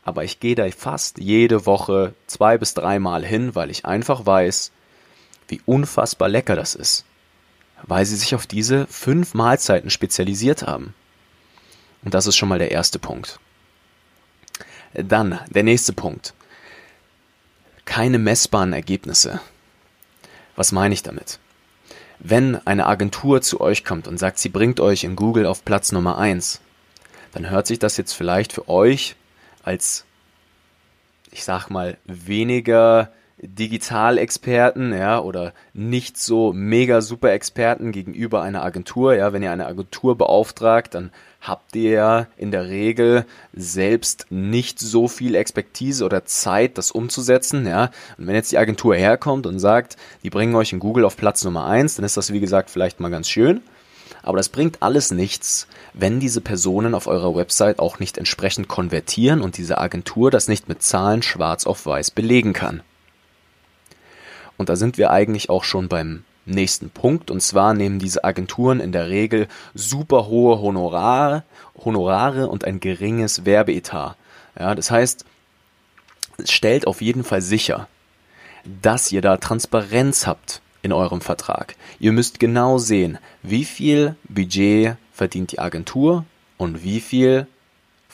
Aber 0.03 0.25
ich 0.25 0.41
gehe 0.41 0.55
da 0.55 0.67
fast 0.71 1.19
jede 1.19 1.67
Woche 1.67 2.15
zwei 2.27 2.57
bis 2.57 2.73
dreimal 2.73 3.23
hin, 3.23 3.55
weil 3.55 3.71
ich 3.71 3.85
einfach 3.85 4.25
weiß, 4.25 4.73
wie 5.49 5.61
unfassbar 5.67 6.31
lecker 6.31 6.57
das 6.57 6.75
ist. 6.75 7.05
Weil 7.83 8.07
sie 8.07 8.17
sich 8.17 8.35
auf 8.35 8.47
diese 8.47 8.87
fünf 8.87 9.35
Mahlzeiten 9.35 9.91
spezialisiert 9.91 10.63
haben. 10.63 10.95
Und 12.03 12.15
das 12.15 12.27
ist 12.27 12.37
schon 12.37 12.49
mal 12.49 12.59
der 12.59 12.71
erste 12.71 12.99
Punkt. 12.99 13.41
Dann 14.95 15.39
der 15.51 15.63
nächste 15.63 15.93
Punkt 15.93 16.33
keine 17.87 18.19
messbaren 18.19 18.75
Ergebnisse. 18.75 19.41
Was 20.55 20.73
meine 20.73 20.93
ich 20.93 21.03
damit? 21.03 21.39
Wenn 22.19 22.67
eine 22.67 22.87
Agentur 22.87 23.41
zu 23.41 23.61
euch 23.61 23.85
kommt 23.85 24.09
und 24.09 24.19
sagt, 24.19 24.39
sie 24.39 24.49
bringt 24.51 24.81
euch 24.81 25.05
in 25.05 25.17
Google 25.17 25.47
auf 25.47 25.65
Platz 25.65 25.93
Nummer 25.93 26.19
eins, 26.19 26.61
dann 27.33 27.49
hört 27.49 27.67
sich 27.67 27.79
das 27.79 27.97
jetzt 27.97 28.13
vielleicht 28.13 28.53
für 28.53 28.69
euch 28.69 29.17
als, 29.63 30.05
ich 31.31 31.45
sag 31.45 31.69
mal, 31.69 31.97
weniger 32.05 33.13
Digitalexperten, 33.39 34.95
ja, 34.95 35.21
oder 35.21 35.53
nicht 35.75 36.17
so 36.17 36.55
mega 36.55 37.03
super 37.03 37.33
Experten 37.33 37.93
gegenüber 37.93 38.41
einer 38.41 38.65
Agentur, 38.65 39.15
ja, 39.15 39.35
wenn 39.35 39.43
ihr 39.43 39.53
eine 39.53 39.67
Agentur 39.67 40.17
beauftragt, 40.17 40.95
dann 40.95 41.13
habt 41.47 41.77
ihr 41.77 41.91
ja 41.91 42.27
in 42.37 42.51
der 42.51 42.69
Regel 42.69 43.25
selbst 43.53 44.27
nicht 44.31 44.81
so 44.81 45.09
viel 45.09 45.35
Expertise 45.35 46.05
oder 46.05 46.25
Zeit, 46.25 46.79
das 46.79 46.91
umzusetzen, 46.91 47.67
ja. 47.67 47.91
Und 48.19 48.27
wenn 48.27 48.35
jetzt 48.35 48.53
die 48.53 48.59
Agentur 48.59 48.97
herkommt 48.97 49.47
und 49.47 49.59
sagt, 49.59 49.97
die 50.23 50.31
bringen 50.31 50.55
euch 50.55 50.73
in 50.73 50.81
Google 50.81 51.05
auf 51.05 51.17
Platz 51.17 51.45
Nummer 51.45 51.67
eins, 51.67 51.95
dann 51.95 52.05
ist 52.05 52.17
das 52.17 52.33
wie 52.33 52.41
gesagt 52.41 52.71
vielleicht 52.71 53.01
mal 53.01 53.11
ganz 53.11 53.29
schön. 53.29 53.63
Aber 54.23 54.39
das 54.39 54.49
bringt 54.49 54.83
alles 54.83 55.13
nichts, 55.13 55.69
wenn 55.93 56.19
diese 56.19 56.41
Personen 56.41 56.95
auf 56.95 57.07
eurer 57.07 57.37
Website 57.37 57.79
auch 57.79 58.01
nicht 58.01 58.19
entsprechend 58.19 58.67
konvertieren 58.67 59.41
und 59.41 59.57
diese 59.57 59.79
Agentur 59.79 60.33
das 60.33 60.49
nicht 60.49 60.69
mit 60.69 60.83
Zahlen 60.83 61.23
schwarz 61.23 61.65
auf 61.65 61.87
weiß 61.87 62.11
belegen 62.11 62.53
kann. 62.53 62.83
Und 64.57 64.69
da 64.69 64.75
sind 64.75 64.99
wir 64.99 65.11
eigentlich 65.11 65.49
auch 65.49 65.65
schon 65.65 65.89
beim 65.89 66.25
nächsten 66.47 66.91
Punkt. 66.91 67.31
Und 67.31 67.43
zwar 67.43 67.75
nehmen 67.75 67.99
diese 67.99 68.25
Agenturen 68.25 68.81
in 68.81 68.93
der 68.93 69.09
Regel 69.09 69.49
super 69.75 70.27
hohe 70.27 70.61
Honorare, 70.61 71.43
Honorare 71.85 72.49
und 72.49 72.65
ein 72.65 72.81
geringes 72.81 73.45
Werbeetat. 73.45 74.17
Ja, 74.59 74.75
das 74.75 74.91
heißt, 74.91 75.25
stellt 76.45 76.87
auf 76.87 77.03
jeden 77.03 77.25
Fall 77.25 77.43
sicher, 77.43 77.89
dass 78.83 79.13
ihr 79.13 79.21
da 79.21 79.37
Transparenz 79.37 80.27
habt 80.27 80.61
in 80.83 80.93
eurem 80.93 81.21
Vertrag. 81.21 81.77
Ihr 81.99 82.13
müsst 82.13 82.39
genau 82.39 82.79
sehen, 82.79 83.19
wie 83.43 83.65
viel 83.65 84.17
Budget 84.29 84.97
verdient 85.13 85.53
die 85.53 85.59
Agentur 85.59 86.25
und 86.57 86.83
wie 86.83 87.01
viel 87.01 87.47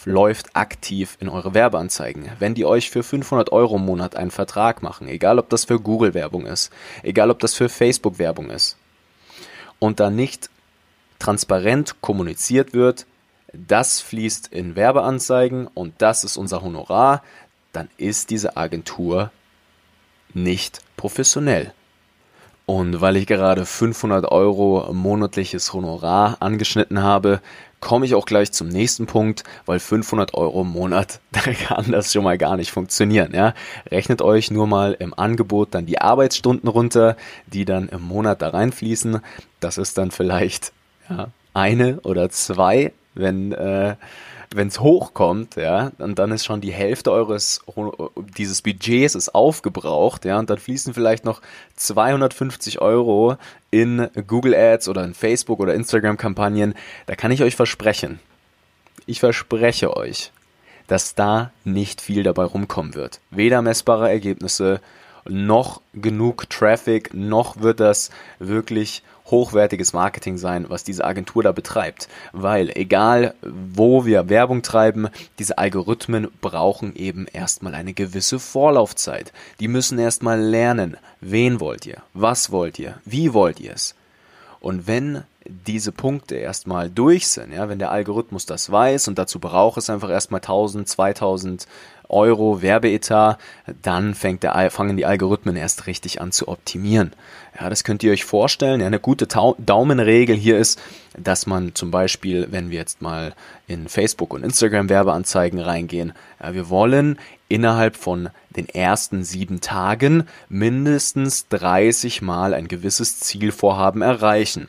läuft 0.05 0.57
aktiv 0.57 1.17
in 1.21 1.29
eure 1.29 1.55
Werbeanzeigen. 1.55 2.31
Wenn 2.39 2.55
die 2.55 2.65
euch 2.65 2.91
für 2.91 3.03
500 3.03 3.53
Euro 3.53 3.77
im 3.77 3.85
Monat 3.85 4.17
einen 4.17 4.31
Vertrag 4.31 4.83
machen, 4.83 5.09
egal 5.09 5.39
ob 5.39 5.49
das 5.49 5.65
für 5.65 5.81
Google-Werbung 5.81 6.47
ist, 6.47 6.71
egal 7.03 7.31
ob 7.31 7.39
das 7.39 7.55
für 7.55 7.69
Facebook-Werbung 7.69 8.51
ist, 8.51 8.77
und 9.79 10.01
da 10.01 10.11
nicht 10.11 10.51
transparent 11.19 12.01
kommuniziert 12.01 12.73
wird, 12.73 13.07
das 13.53 14.01
fließt 14.01 14.49
in 14.49 14.77
Werbeanzeigen 14.77 15.67
und 15.67 15.95
das 15.99 16.25
ist 16.25 16.37
unser 16.37 16.63
Honorar, 16.63 17.23
dann 17.73 17.89
ist 17.97 18.31
diese 18.31 18.57
Agentur 18.57 19.31
nicht 20.35 20.81
professionell. 20.97 21.73
Und 22.65 23.01
weil 23.01 23.17
ich 23.17 23.27
gerade 23.27 23.67
500 23.67 24.27
Euro 24.27 24.93
monatliches 24.93 25.73
Honorar 25.73 26.37
angeschnitten 26.41 27.03
habe, 27.03 27.41
komme 27.83 28.07
ich 28.07 28.15
auch 28.15 28.25
gleich 28.25 28.53
zum 28.53 28.69
nächsten 28.69 29.07
Punkt, 29.07 29.43
weil 29.67 29.81
500 29.81 30.33
Euro 30.33 30.63
im 30.63 30.69
Monat, 30.69 31.21
da 31.33 31.41
kann 31.41 31.93
das 31.93 32.13
schon 32.13 32.25
mal 32.25 32.39
gar 32.39 32.57
nicht 32.57 32.71
funktionieren. 32.71 33.35
Ja? 33.35 33.53
Rechnet 33.91 34.23
euch 34.23 34.51
nur 34.51 34.67
mal 34.67 34.97
im 34.99 35.13
Angebot 35.13 35.75
dann 35.75 35.85
die 35.85 36.01
Arbeitsstunden 36.01 36.69
runter, 36.69 37.17
die 37.47 37.67
dann 37.67 37.89
im 37.89 38.01
Monat 38.01 38.41
da 38.41 38.49
reinfließen. 38.49 39.21
Das 39.61 39.77
ist 39.77 39.99
dann 39.99 40.11
vielleicht 40.11 40.73
ja, 41.11 41.29
eine 41.53 42.01
oder 42.01 42.31
zwei, 42.31 42.93
wenn 43.15 43.53
äh, 43.53 43.97
wenn 44.55 44.69
es 44.69 44.81
hochkommt, 44.81 45.57
ja, 45.57 45.93
und 45.99 46.19
dann 46.19 46.33
ist 46.33 46.45
schon 46.45 46.61
die 46.61 46.73
Hälfte 46.73 47.11
eures 47.13 47.61
dieses 48.37 48.63
Budgets 48.63 49.15
ist 49.15 49.35
aufgebraucht, 49.35 50.25
ja, 50.25 50.39
und 50.39 50.51
dann 50.51 50.59
fließen 50.59 50.95
vielleicht 50.95 51.25
noch 51.25 51.41
250 51.77 52.81
Euro 52.81 53.37
in 53.71 54.09
Google 54.27 54.55
Ads 54.55 54.89
oder 54.89 55.05
in 55.05 55.15
Facebook 55.15 55.61
oder 55.61 55.75
Instagram 55.75 56.17
Kampagnen. 56.17 56.75
Da 57.07 57.15
kann 57.15 57.31
ich 57.31 57.43
euch 57.43 57.57
versprechen, 57.57 58.21
ich 59.07 59.21
verspreche 59.21 59.97
euch, 59.97 60.33
dass 60.87 61.15
da 61.15 61.51
nicht 61.65 62.01
viel 62.01 62.23
dabei 62.23 62.45
rumkommen 62.45 62.95
wird. 62.95 63.21
Weder 63.31 63.63
messbare 63.63 64.11
Ergebnisse 64.11 64.81
noch 65.29 65.81
genug 65.95 66.51
Traffic, 66.51 67.15
noch 67.15 67.61
wird 67.61 67.81
das 67.81 68.11
wirklich 68.39 69.03
hochwertiges 69.33 69.93
Marketing 69.93 70.39
sein, 70.39 70.67
was 70.69 70.85
diese 70.85 71.05
Agentur 71.05 71.43
da 71.43 71.51
betreibt. 71.51 72.09
Weil 72.33 72.71
egal 72.77 73.35
wo 73.43 74.05
wir 74.07 74.29
Werbung 74.29 74.63
treiben, 74.63 75.09
diese 75.41 75.59
Algorithmen 75.59 76.29
brauchen 76.41 76.95
eben 76.95 77.27
erstmal 77.27 77.75
eine 77.75 77.95
gewisse 77.95 78.39
Vorlaufzeit. 78.39 79.33
Die 79.59 79.67
müssen 79.67 79.99
erstmal 79.99 80.41
lernen, 80.41 80.97
wen 81.21 81.59
wollt 81.59 81.85
ihr, 81.87 82.03
was 82.15 82.53
wollt 82.53 82.79
ihr, 82.79 82.95
wie 83.05 83.35
wollt 83.35 83.59
ihr 83.59 83.73
es. 83.73 83.97
Und 84.61 84.87
wenn 84.87 85.25
diese 85.47 85.93
Punkte 85.93 86.37
erstmal 86.37 86.91
durch 86.91 87.29
sind, 87.29 87.53
ja, 87.53 87.69
wenn 87.69 87.79
der 87.79 87.91
Algorithmus 87.91 88.47
das 88.47 88.71
weiß 88.71 89.09
und 89.09 89.19
dazu 89.19 89.39
braucht 89.39 89.79
es 89.79 89.91
einfach 89.91 90.11
erstmal 90.11 90.41
1000, 90.41 90.89
2000 90.89 91.67
Euro 92.13 92.61
Werbeetat, 92.61 93.39
dann 93.81 94.15
fängt 94.15 94.43
der, 94.43 94.71
fangen 94.71 94.97
die 94.97 95.07
Algorithmen 95.07 95.57
erst 95.57 95.87
richtig 95.87 96.21
an 96.21 96.31
zu 96.31 96.47
optimieren. 96.47 97.13
Ja, 97.59 97.71
das 97.71 97.85
könnt 97.85 98.03
ihr 98.03 98.13
euch 98.13 98.25
vorstellen. 98.25 98.81
Ja, 98.81 98.87
eine 98.87 99.01
gute 99.01 99.27
Daumenregel 99.27 100.37
hier 100.37 100.59
ist, 100.59 100.81
dass 101.19 101.47
man 101.47 101.75
zum 101.75 101.91
Beispiel, 101.91 102.49
wenn 102.51 102.71
wir 102.71 102.79
jetzt 102.79 103.03
mal 103.03 103.35
in 103.67 103.89
Facebook 103.89 104.35
und 104.35 104.45
Instagram 104.45 104.89
Werbeanzeigen 104.91 105.59
reingehen, 105.59 106.13
ja, 106.43 106.55
wir 106.55 106.69
wollen 106.69 107.19
innerhalb 107.49 107.97
von 107.97 108.29
den 108.51 108.69
ersten 108.69 109.25
sieben 109.25 109.61
Tagen 109.61 110.25
mindestens 110.49 111.49
30 111.49 112.23
Mal 112.23 112.55
ein 112.55 112.69
gewisses 112.69 113.21
Zielvorhaben 113.21 114.03
erreichen. 114.03 114.69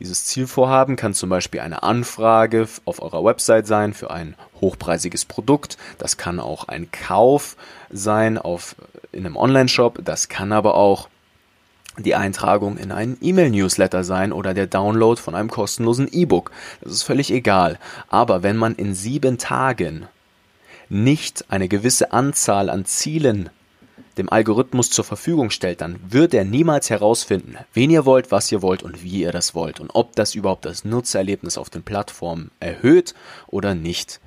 Dieses 0.00 0.26
Zielvorhaben 0.26 0.94
kann 0.94 1.12
zum 1.12 1.28
Beispiel 1.28 1.60
eine 1.60 1.82
Anfrage 1.82 2.68
auf 2.84 3.02
eurer 3.02 3.24
Website 3.24 3.66
sein 3.66 3.94
für 3.94 4.10
ein 4.10 4.36
hochpreisiges 4.60 5.24
Produkt. 5.24 5.76
Das 5.98 6.16
kann 6.16 6.38
auch 6.38 6.68
ein 6.68 6.90
Kauf 6.92 7.56
sein 7.90 8.38
auf, 8.38 8.76
in 9.10 9.26
einem 9.26 9.36
Online-Shop. 9.36 10.00
Das 10.04 10.28
kann 10.28 10.52
aber 10.52 10.74
auch 10.74 11.08
die 11.98 12.14
Eintragung 12.14 12.76
in 12.76 12.92
einen 12.92 13.18
E-Mail-Newsletter 13.20 14.04
sein 14.04 14.32
oder 14.32 14.54
der 14.54 14.68
Download 14.68 15.20
von 15.20 15.34
einem 15.34 15.50
kostenlosen 15.50 16.08
E-Book. 16.10 16.52
Das 16.80 16.92
ist 16.92 17.02
völlig 17.02 17.32
egal. 17.32 17.76
Aber 18.08 18.44
wenn 18.44 18.56
man 18.56 18.76
in 18.76 18.94
sieben 18.94 19.36
Tagen 19.38 20.06
nicht 20.88 21.46
eine 21.48 21.66
gewisse 21.66 22.12
Anzahl 22.12 22.70
an 22.70 22.84
Zielen 22.84 23.50
dem 24.18 24.30
Algorithmus 24.30 24.90
zur 24.90 25.04
Verfügung 25.04 25.50
stellt, 25.50 25.80
dann 25.80 25.98
wird 26.08 26.34
er 26.34 26.44
niemals 26.44 26.90
herausfinden, 26.90 27.56
wen 27.72 27.90
ihr 27.90 28.04
wollt, 28.04 28.30
was 28.30 28.50
ihr 28.52 28.62
wollt 28.62 28.82
und 28.82 29.02
wie 29.02 29.22
ihr 29.22 29.32
das 29.32 29.54
wollt 29.54 29.80
und 29.80 29.90
ob 29.94 30.14
das 30.16 30.34
überhaupt 30.34 30.64
das 30.64 30.84
Nutzererlebnis 30.84 31.56
auf 31.56 31.70
den 31.70 31.82
Plattformen 31.82 32.50
erhöht 32.60 33.14
oder 33.46 33.74
nicht. 33.74 34.20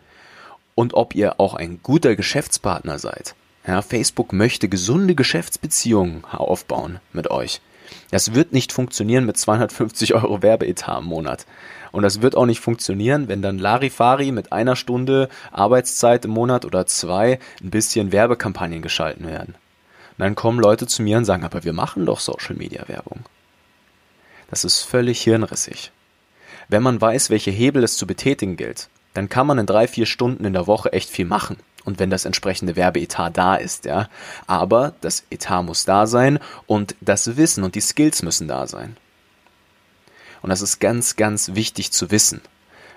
Und 0.74 0.94
ob 0.94 1.14
ihr 1.14 1.40
auch 1.40 1.54
ein 1.54 1.80
guter 1.84 2.16
Geschäftspartner 2.16 2.98
seid. 2.98 3.36
Ja, 3.68 3.82
Facebook 3.82 4.34
möchte 4.34 4.70
gesunde 4.70 5.14
Geschäftsbeziehungen 5.14 6.24
aufbauen 6.26 7.00
mit 7.14 7.30
euch. 7.30 7.62
Das 8.10 8.34
wird 8.34 8.54
nicht 8.54 8.72
funktionieren 8.72 9.26
mit 9.26 9.38
250 9.38 10.14
Euro 10.16 10.42
Werbeetat 10.42 11.02
im 11.02 11.06
Monat. 11.06 11.46
Und 11.92 12.04
das 12.04 12.22
wird 12.22 12.36
auch 12.36 12.46
nicht 12.46 12.62
funktionieren, 12.62 13.28
wenn 13.28 13.42
dann 13.42 13.60
Larifari 13.60 14.32
mit 14.32 14.52
einer 14.52 14.76
Stunde 14.76 15.30
Arbeitszeit 15.52 16.26
im 16.26 16.32
Monat 16.32 16.66
oder 16.66 16.86
zwei 16.86 17.40
ein 17.62 17.70
bisschen 17.70 18.12
Werbekampagnen 18.12 18.82
geschalten 18.82 19.28
werden. 19.28 19.56
Dann 20.18 20.36
kommen 20.36 20.60
Leute 20.60 20.88
zu 20.88 21.02
mir 21.02 21.18
und 21.18 21.26
sagen, 21.26 21.44
aber 21.44 21.64
wir 21.64 21.74
machen 21.74 22.06
doch 22.06 22.20
Social 22.20 22.56
Media 22.56 22.88
Werbung. 22.88 23.26
Das 24.50 24.66
ist 24.66 24.84
völlig 24.84 25.22
hirnrissig. 25.22 25.92
Wenn 26.68 26.84
man 26.84 27.02
weiß, 27.02 27.30
welche 27.30 27.52
Hebel 27.52 27.84
es 27.84 27.98
zu 27.98 28.06
betätigen 28.06 28.58
gilt, 28.58 28.90
dann 29.14 29.30
kann 29.30 29.48
man 29.48 29.58
in 29.58 29.66
drei, 29.66 29.88
vier 29.88 30.06
Stunden 30.06 30.46
in 30.46 30.54
der 30.54 30.68
Woche 30.68 30.94
echt 30.94 31.10
viel 31.10 31.26
machen. 31.26 31.58
Und 31.84 32.00
wenn 32.00 32.10
das 32.10 32.26
entsprechende 32.26 32.76
Werbeetat 32.76 33.36
da 33.36 33.56
ist, 33.56 33.86
ja. 33.86 34.08
Aber 34.48 34.94
das 35.02 35.24
Etat 35.32 35.64
muss 35.64 35.86
da 35.86 36.06
sein 36.06 36.40
und 36.68 36.96
das 37.02 37.38
Wissen 37.38 37.64
und 37.64 37.76
die 37.76 37.82
Skills 37.82 38.22
müssen 38.22 38.48
da 38.48 38.68
sein. 38.68 38.98
Und 40.42 40.50
das 40.50 40.62
ist 40.62 40.80
ganz, 40.80 41.16
ganz 41.16 41.56
wichtig 41.56 41.92
zu 41.92 42.12
wissen. 42.12 42.42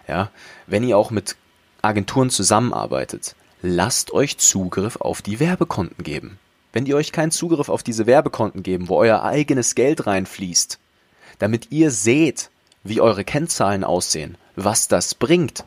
Ja, 0.07 0.31
wenn 0.67 0.85
ihr 0.85 0.99
auch 0.99 1.11
mit 1.11 1.37
Agenturen 1.81 2.31
zusammenarbeitet, 2.31 3.35
lasst 3.63 4.13
euch 4.13 4.39
Zugriff 4.39 4.97
auf 4.97 5.23
die 5.23 5.41
Werbekonten 5.41 6.05
geben. 6.05 6.39
Wenn 6.75 6.85
die 6.85 6.95
euch 6.95 7.13
keinen 7.13 7.31
Zugriff 7.31 7.69
auf 7.69 7.85
diese 7.85 8.07
Werbekonten 8.07 8.65
geben, 8.65 8.89
wo 8.89 8.97
euer 8.97 9.23
eigenes 9.23 9.77
Geld 9.77 10.09
reinfließt, 10.09 10.81
damit 11.39 11.71
ihr 11.71 11.93
seht, 11.93 12.51
wie 12.83 13.01
eure 13.01 13.23
Kennzahlen 13.23 13.85
aussehen, 13.85 14.37
was 14.57 14.89
das 14.89 15.15
bringt, 15.15 15.65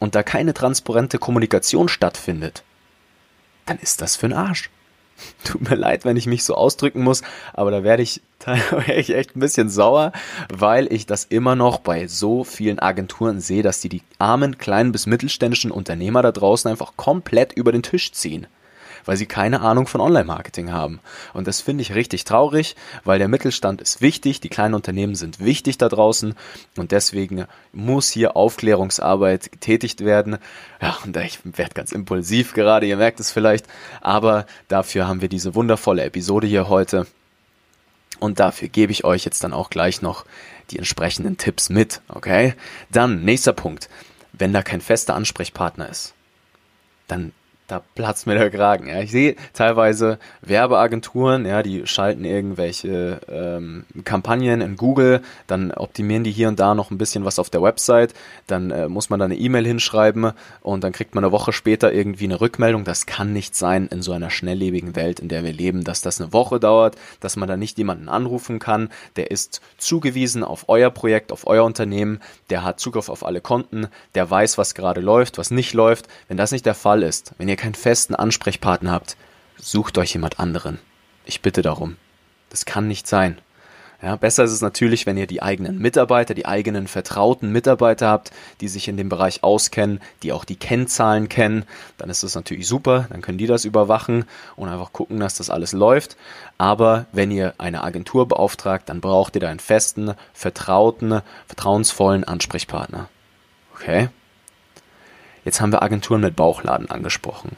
und 0.00 0.14
da 0.14 0.22
keine 0.22 0.52
transparente 0.52 1.18
Kommunikation 1.18 1.88
stattfindet, 1.88 2.62
dann 3.64 3.78
ist 3.78 4.02
das 4.02 4.16
für 4.16 4.26
ein 4.26 4.32
Arsch. 4.34 4.68
Tut 5.44 5.62
mir 5.62 5.76
leid, 5.76 6.04
wenn 6.04 6.18
ich 6.18 6.26
mich 6.26 6.44
so 6.44 6.54
ausdrücken 6.54 7.02
muss, 7.02 7.22
aber 7.54 7.70
da 7.70 7.82
werde 7.82 8.02
ich 8.02 8.20
teilweise 8.38 9.14
echt 9.14 9.34
ein 9.34 9.40
bisschen 9.40 9.70
sauer, 9.70 10.12
weil 10.52 10.92
ich 10.92 11.06
das 11.06 11.24
immer 11.24 11.56
noch 11.56 11.78
bei 11.78 12.06
so 12.06 12.44
vielen 12.44 12.80
Agenturen 12.80 13.40
sehe, 13.40 13.62
dass 13.62 13.80
die 13.80 13.88
die 13.88 14.02
armen 14.18 14.58
kleinen 14.58 14.92
bis 14.92 15.06
mittelständischen 15.06 15.70
Unternehmer 15.70 16.20
da 16.20 16.32
draußen 16.32 16.70
einfach 16.70 16.92
komplett 16.96 17.54
über 17.54 17.72
den 17.72 17.82
Tisch 17.82 18.12
ziehen 18.12 18.46
weil 19.04 19.16
sie 19.16 19.26
keine 19.26 19.60
Ahnung 19.60 19.86
von 19.86 20.00
Online-Marketing 20.00 20.72
haben. 20.72 21.00
Und 21.32 21.46
das 21.46 21.60
finde 21.60 21.82
ich 21.82 21.94
richtig 21.94 22.24
traurig, 22.24 22.76
weil 23.04 23.18
der 23.18 23.28
Mittelstand 23.28 23.80
ist 23.80 24.00
wichtig, 24.00 24.40
die 24.40 24.48
kleinen 24.48 24.74
Unternehmen 24.74 25.14
sind 25.14 25.40
wichtig 25.40 25.78
da 25.78 25.88
draußen 25.88 26.34
und 26.76 26.92
deswegen 26.92 27.46
muss 27.72 28.10
hier 28.10 28.36
Aufklärungsarbeit 28.36 29.52
getätigt 29.52 30.04
werden. 30.04 30.38
Ja, 30.80 30.98
und 31.04 31.16
ich 31.16 31.38
werde 31.44 31.74
ganz 31.74 31.92
impulsiv 31.92 32.54
gerade, 32.54 32.86
ihr 32.86 32.96
merkt 32.96 33.20
es 33.20 33.30
vielleicht, 33.30 33.66
aber 34.00 34.46
dafür 34.68 35.06
haben 35.06 35.20
wir 35.20 35.28
diese 35.28 35.54
wundervolle 35.54 36.04
Episode 36.04 36.46
hier 36.46 36.68
heute. 36.68 37.06
Und 38.20 38.40
dafür 38.40 38.68
gebe 38.68 38.92
ich 38.92 39.04
euch 39.04 39.24
jetzt 39.24 39.44
dann 39.44 39.52
auch 39.52 39.70
gleich 39.70 40.00
noch 40.00 40.24
die 40.70 40.78
entsprechenden 40.78 41.36
Tipps 41.36 41.68
mit, 41.68 42.00
okay? 42.08 42.54
Dann, 42.90 43.24
nächster 43.24 43.52
Punkt. 43.52 43.88
Wenn 44.32 44.52
da 44.52 44.62
kein 44.62 44.80
fester 44.80 45.14
Ansprechpartner 45.14 45.88
ist, 45.88 46.14
dann 47.06 47.32
da 47.66 47.82
platzt 47.94 48.26
mir 48.26 48.34
der 48.34 48.50
Kragen. 48.50 48.88
Ja. 48.88 49.00
Ich 49.00 49.10
sehe 49.10 49.36
teilweise 49.54 50.18
Werbeagenturen, 50.42 51.46
ja, 51.46 51.62
die 51.62 51.86
schalten 51.86 52.24
irgendwelche 52.24 53.20
ähm, 53.28 53.84
Kampagnen 54.04 54.60
in 54.60 54.76
Google, 54.76 55.22
dann 55.46 55.70
optimieren 55.72 56.24
die 56.24 56.30
hier 56.30 56.48
und 56.48 56.60
da 56.60 56.74
noch 56.74 56.90
ein 56.90 56.98
bisschen 56.98 57.24
was 57.24 57.38
auf 57.38 57.48
der 57.48 57.62
Website, 57.62 58.12
dann 58.46 58.70
äh, 58.70 58.88
muss 58.88 59.08
man 59.08 59.18
da 59.18 59.24
eine 59.24 59.36
E-Mail 59.36 59.66
hinschreiben 59.66 60.32
und 60.60 60.84
dann 60.84 60.92
kriegt 60.92 61.14
man 61.14 61.24
eine 61.24 61.32
Woche 61.32 61.52
später 61.52 61.92
irgendwie 61.92 62.24
eine 62.24 62.40
Rückmeldung. 62.40 62.84
Das 62.84 63.06
kann 63.06 63.32
nicht 63.32 63.56
sein 63.56 63.86
in 63.86 64.02
so 64.02 64.12
einer 64.12 64.30
schnelllebigen 64.30 64.94
Welt, 64.94 65.18
in 65.18 65.28
der 65.28 65.42
wir 65.42 65.52
leben, 65.52 65.84
dass 65.84 66.02
das 66.02 66.20
eine 66.20 66.34
Woche 66.34 66.60
dauert, 66.60 66.96
dass 67.20 67.36
man 67.36 67.48
da 67.48 67.56
nicht 67.56 67.78
jemanden 67.78 68.10
anrufen 68.10 68.58
kann, 68.58 68.90
der 69.16 69.30
ist 69.30 69.62
zugewiesen 69.78 70.44
auf 70.44 70.64
euer 70.68 70.90
Projekt, 70.90 71.32
auf 71.32 71.46
euer 71.46 71.64
Unternehmen, 71.64 72.20
der 72.50 72.62
hat 72.62 72.78
Zugriff 72.78 73.08
auf 73.08 73.24
alle 73.24 73.40
Konten, 73.40 73.88
der 74.14 74.28
weiß, 74.28 74.58
was 74.58 74.74
gerade 74.74 75.00
läuft, 75.00 75.38
was 75.38 75.50
nicht 75.50 75.72
läuft. 75.72 76.08
Wenn 76.28 76.36
das 76.36 76.52
nicht 76.52 76.66
der 76.66 76.74
Fall 76.74 77.02
ist, 77.02 77.32
wenn 77.38 77.48
ihr 77.48 77.53
ihr 77.54 77.56
keinen 77.56 77.74
festen 77.74 78.14
Ansprechpartner 78.16 78.90
habt, 78.90 79.16
sucht 79.56 79.96
euch 79.98 80.12
jemand 80.12 80.40
anderen. 80.40 80.80
Ich 81.24 81.40
bitte 81.40 81.62
darum. 81.62 81.96
Das 82.50 82.64
kann 82.64 82.88
nicht 82.88 83.06
sein. 83.06 83.38
Ja, 84.02 84.16
besser 84.16 84.44
ist 84.44 84.50
es 84.50 84.60
natürlich, 84.60 85.06
wenn 85.06 85.16
ihr 85.16 85.28
die 85.28 85.40
eigenen 85.40 85.78
Mitarbeiter, 85.78 86.34
die 86.34 86.46
eigenen 86.46 86.88
vertrauten 86.88 87.52
Mitarbeiter 87.52 88.08
habt, 88.08 88.32
die 88.60 88.68
sich 88.68 88.88
in 88.88 88.96
dem 88.96 89.08
Bereich 89.08 89.42
auskennen, 89.42 90.00
die 90.22 90.32
auch 90.32 90.44
die 90.44 90.56
Kennzahlen 90.56 91.28
kennen. 91.28 91.64
Dann 91.96 92.10
ist 92.10 92.22
das 92.22 92.34
natürlich 92.34 92.66
super, 92.66 93.06
dann 93.08 93.22
können 93.22 93.38
die 93.38 93.46
das 93.46 93.64
überwachen 93.64 94.24
und 94.56 94.68
einfach 94.68 94.92
gucken, 94.92 95.20
dass 95.20 95.36
das 95.36 95.48
alles 95.48 95.72
läuft. 95.72 96.16
Aber 96.58 97.06
wenn 97.12 97.30
ihr 97.30 97.54
eine 97.56 97.82
Agentur 97.82 98.28
beauftragt, 98.28 98.88
dann 98.88 99.00
braucht 99.00 99.36
ihr 99.36 99.40
da 99.40 99.48
einen 99.48 99.60
festen, 99.60 100.14
vertrauten, 100.34 101.22
vertrauensvollen 101.46 102.24
Ansprechpartner. 102.24 103.08
Okay? 103.74 104.10
Jetzt 105.44 105.60
haben 105.60 105.72
wir 105.72 105.82
Agenturen 105.82 106.22
mit 106.22 106.36
Bauchladen 106.36 106.90
angesprochen. 106.90 107.56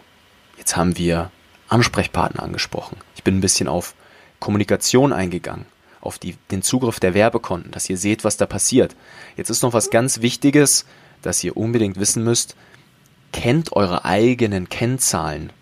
Jetzt 0.59 0.77
haben 0.77 0.97
wir 0.99 1.31
Ansprechpartner 1.69 2.43
angesprochen. 2.43 2.97
Ich 3.15 3.23
bin 3.23 3.39
ein 3.39 3.41
bisschen 3.41 3.69
auf 3.69 3.95
Kommunikation 4.41 5.13
eingegangen, 5.13 5.67
auf 6.01 6.19
die, 6.19 6.37
den 6.51 6.63
Zugriff 6.63 7.01
der 7.01 7.15
Werbekonten, 7.15 7.71
dass 7.71 7.89
ihr 7.89 7.97
seht, 7.97 8.25
was 8.25 8.37
da 8.37 8.47
passiert. 8.47 8.97
Jetzt 9.37 9.51
ist 9.51 9.63
noch 9.63 9.73
was 9.73 9.91
ganz 9.91 10.21
Wichtiges, 10.21 10.87
das 11.23 11.43
ihr 11.45 11.57
unbedingt 11.57 11.99
wissen 11.99 12.25
müsst. 12.25 12.57
Kennt 13.33 13.73
eure 13.73 14.05
eigenen 14.05 14.69
Kennzahlen. 14.69 15.53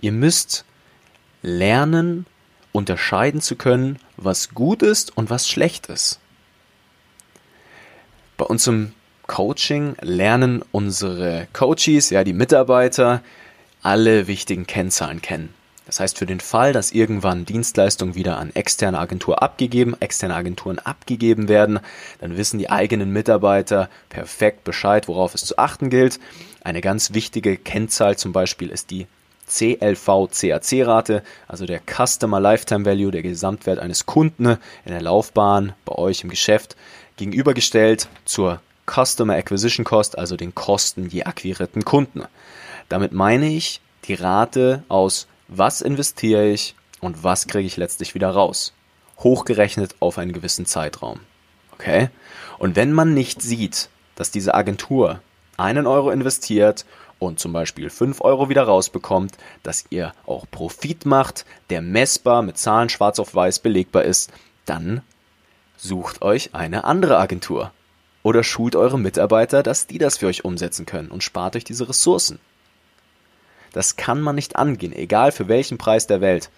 Ihr 0.00 0.12
müsst 0.12 0.64
lernen, 1.42 2.26
unterscheiden 2.72 3.40
zu 3.40 3.56
können, 3.56 3.98
was 4.16 4.50
gut 4.50 4.82
ist 4.82 5.16
und 5.16 5.30
was 5.30 5.48
schlecht 5.48 5.86
ist. 5.86 6.20
Bei 8.36 8.44
uns 8.44 8.66
im 8.66 8.92
Coaching 9.28 9.94
lernen 10.00 10.64
unsere 10.72 11.46
Coaches, 11.52 12.10
ja 12.10 12.24
die 12.24 12.32
Mitarbeiter, 12.32 13.22
alle 13.82 14.26
wichtigen 14.26 14.66
Kennzahlen 14.66 15.22
kennen. 15.22 15.54
Das 15.86 16.00
heißt, 16.00 16.18
für 16.18 16.26
den 16.26 16.40
Fall, 16.40 16.72
dass 16.72 16.92
irgendwann 16.92 17.46
Dienstleistungen 17.46 18.14
wieder 18.14 18.38
an 18.38 18.50
externe 18.54 18.98
Agentur 18.98 19.42
abgegeben, 19.42 19.96
externe 20.00 20.34
Agenturen 20.34 20.78
abgegeben 20.78 21.48
werden, 21.48 21.78
dann 22.20 22.36
wissen 22.36 22.58
die 22.58 22.68
eigenen 22.68 23.12
Mitarbeiter 23.12 23.88
perfekt 24.08 24.64
Bescheid, 24.64 25.08
worauf 25.08 25.34
es 25.34 25.44
zu 25.44 25.56
achten 25.56 25.88
gilt. 25.88 26.18
Eine 26.62 26.80
ganz 26.80 27.14
wichtige 27.14 27.56
Kennzahl 27.56 28.18
zum 28.18 28.32
Beispiel 28.32 28.70
ist 28.70 28.90
die 28.90 29.06
CLV-CAC-Rate, 29.48 31.22
also 31.46 31.64
der 31.64 31.80
Customer 31.86 32.40
Lifetime 32.40 32.84
Value, 32.84 33.10
der 33.10 33.22
Gesamtwert 33.22 33.78
eines 33.78 34.04
Kunden 34.04 34.58
in 34.84 34.92
der 34.92 35.00
Laufbahn 35.00 35.72
bei 35.84 35.94
euch 35.94 36.22
im 36.22 36.28
Geschäft, 36.28 36.76
gegenübergestellt 37.16 38.08
zur 38.24 38.60
Customer 38.88 39.34
Acquisition 39.34 39.84
Cost, 39.84 40.18
also 40.18 40.36
den 40.36 40.54
Kosten 40.54 41.08
je 41.08 41.24
akquirierten 41.24 41.84
Kunden. 41.84 42.24
Damit 42.88 43.12
meine 43.12 43.48
ich 43.48 43.80
die 44.04 44.14
Rate 44.14 44.82
aus 44.88 45.28
was 45.48 45.80
investiere 45.80 46.46
ich 46.46 46.74
und 47.00 47.24
was 47.24 47.46
kriege 47.46 47.66
ich 47.66 47.76
letztlich 47.76 48.14
wieder 48.14 48.30
raus. 48.30 48.72
Hochgerechnet 49.18 49.96
auf 50.00 50.18
einen 50.18 50.32
gewissen 50.32 50.66
Zeitraum. 50.66 51.20
Okay? 51.72 52.10
Und 52.58 52.76
wenn 52.76 52.92
man 52.92 53.14
nicht 53.14 53.40
sieht, 53.42 53.88
dass 54.14 54.30
diese 54.30 54.54
Agentur 54.54 55.20
einen 55.56 55.86
Euro 55.86 56.10
investiert 56.10 56.84
und 57.18 57.40
zum 57.40 57.52
Beispiel 57.52 57.90
5 57.90 58.20
Euro 58.20 58.48
wieder 58.48 58.64
rausbekommt, 58.64 59.38
dass 59.62 59.84
ihr 59.90 60.12
auch 60.26 60.46
Profit 60.50 61.06
macht, 61.06 61.44
der 61.70 61.82
messbar 61.82 62.42
mit 62.42 62.58
Zahlen 62.58 62.88
schwarz 62.88 63.18
auf 63.18 63.34
weiß 63.34 63.60
belegbar 63.60 64.04
ist, 64.04 64.30
dann 64.66 65.02
sucht 65.76 66.22
euch 66.22 66.54
eine 66.54 66.84
andere 66.84 67.18
Agentur. 67.18 67.72
Oder 68.28 68.44
schult 68.44 68.76
eure 68.76 68.98
Mitarbeiter, 68.98 69.62
dass 69.62 69.86
die 69.86 69.96
das 69.96 70.18
für 70.18 70.26
euch 70.26 70.44
umsetzen 70.44 70.84
können 70.84 71.08
und 71.08 71.24
spart 71.24 71.56
euch 71.56 71.64
diese 71.64 71.88
Ressourcen. 71.88 72.38
Das 73.72 73.96
kann 73.96 74.20
man 74.20 74.34
nicht 74.34 74.56
angehen, 74.56 74.92
egal 74.92 75.32
für 75.32 75.48
welchen 75.48 75.78
Preis 75.78 76.06
der 76.06 76.20
Welt. 76.20 76.50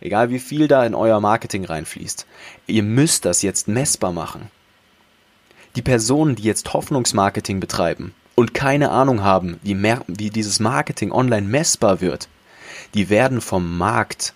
Egal 0.00 0.30
wie 0.30 0.40
viel 0.40 0.66
da 0.66 0.84
in 0.84 0.96
euer 0.96 1.20
Marketing 1.20 1.64
reinfließt. 1.64 2.26
Ihr 2.66 2.82
müsst 2.82 3.24
das 3.24 3.42
jetzt 3.42 3.68
messbar 3.68 4.10
machen. 4.10 4.50
Die 5.76 5.82
Personen, 5.82 6.34
die 6.34 6.42
jetzt 6.42 6.72
Hoffnungsmarketing 6.72 7.60
betreiben 7.60 8.16
und 8.34 8.52
keine 8.52 8.90
Ahnung 8.90 9.22
haben, 9.22 9.60
wie, 9.62 9.76
mehr, 9.76 10.02
wie 10.08 10.30
dieses 10.30 10.58
Marketing 10.58 11.12
online 11.12 11.46
messbar 11.46 12.00
wird, 12.00 12.28
die 12.94 13.10
werden 13.10 13.40
vom 13.40 13.78
Markt 13.78 14.34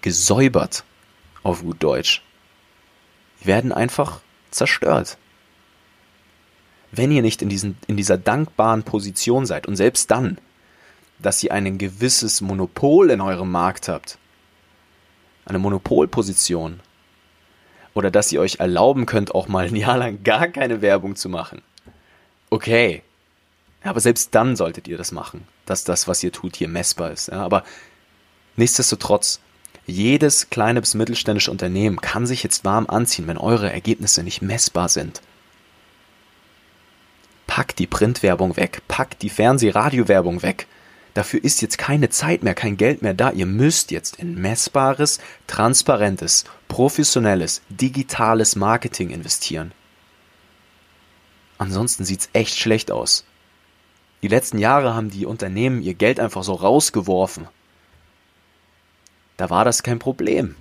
gesäubert, 0.00 0.82
auf 1.44 1.62
gut 1.62 1.80
Deutsch. 1.80 2.22
Die 3.40 3.46
werden 3.46 3.70
einfach 3.70 4.20
zerstört 4.56 5.18
wenn 6.96 7.12
ihr 7.12 7.22
nicht 7.22 7.42
in, 7.42 7.48
diesen, 7.48 7.76
in 7.86 7.96
dieser 7.96 8.18
dankbaren 8.18 8.82
Position 8.82 9.46
seid 9.46 9.66
und 9.66 9.76
selbst 9.76 10.10
dann, 10.10 10.38
dass 11.18 11.42
ihr 11.42 11.52
ein 11.52 11.78
gewisses 11.78 12.40
Monopol 12.40 13.10
in 13.10 13.20
eurem 13.20 13.50
Markt 13.50 13.88
habt, 13.88 14.18
eine 15.44 15.58
Monopolposition, 15.58 16.80
oder 17.94 18.10
dass 18.10 18.30
ihr 18.30 18.40
euch 18.40 18.56
erlauben 18.56 19.06
könnt, 19.06 19.34
auch 19.34 19.48
mal 19.48 19.66
ein 19.66 19.76
Jahr 19.76 19.96
lang 19.96 20.22
gar 20.22 20.48
keine 20.48 20.82
Werbung 20.82 21.16
zu 21.16 21.30
machen. 21.30 21.62
Okay. 22.50 23.02
Aber 23.82 24.00
selbst 24.00 24.34
dann 24.34 24.56
solltet 24.56 24.88
ihr 24.88 24.98
das 24.98 25.12
machen, 25.12 25.46
dass 25.64 25.84
das, 25.84 26.06
was 26.06 26.22
ihr 26.22 26.32
tut, 26.32 26.56
hier 26.56 26.68
messbar 26.68 27.12
ist. 27.12 27.28
Ja, 27.28 27.42
aber 27.42 27.64
nichtsdestotrotz, 28.56 29.40
jedes 29.86 30.50
kleine 30.50 30.80
bis 30.80 30.94
mittelständische 30.94 31.50
Unternehmen 31.50 32.00
kann 32.00 32.26
sich 32.26 32.42
jetzt 32.42 32.64
warm 32.64 32.86
anziehen, 32.86 33.26
wenn 33.28 33.38
eure 33.38 33.72
Ergebnisse 33.72 34.22
nicht 34.22 34.42
messbar 34.42 34.88
sind. 34.88 35.22
Packt 37.46 37.78
die 37.78 37.86
Printwerbung 37.86 38.56
weg, 38.56 38.82
packt 38.88 39.22
die 39.22 39.30
Fernseh-Radio-Werbung 39.30 40.42
weg. 40.42 40.66
Dafür 41.14 41.42
ist 41.42 41.62
jetzt 41.62 41.78
keine 41.78 42.10
Zeit 42.10 42.42
mehr, 42.42 42.54
kein 42.54 42.76
Geld 42.76 43.00
mehr 43.00 43.14
da. 43.14 43.30
Ihr 43.30 43.46
müsst 43.46 43.90
jetzt 43.90 44.16
in 44.16 44.34
messbares, 44.34 45.20
transparentes, 45.46 46.44
professionelles, 46.68 47.62
digitales 47.70 48.56
Marketing 48.56 49.10
investieren. 49.10 49.72
Ansonsten 51.58 52.04
sieht's 52.04 52.28
echt 52.32 52.58
schlecht 52.58 52.90
aus. 52.90 53.24
Die 54.22 54.28
letzten 54.28 54.58
Jahre 54.58 54.94
haben 54.94 55.10
die 55.10 55.24
Unternehmen 55.24 55.80
ihr 55.80 55.94
Geld 55.94 56.20
einfach 56.20 56.42
so 56.42 56.54
rausgeworfen. 56.54 57.48
Da 59.36 59.50
war 59.50 59.64
das 59.64 59.82
kein 59.82 59.98
Problem. 59.98 60.56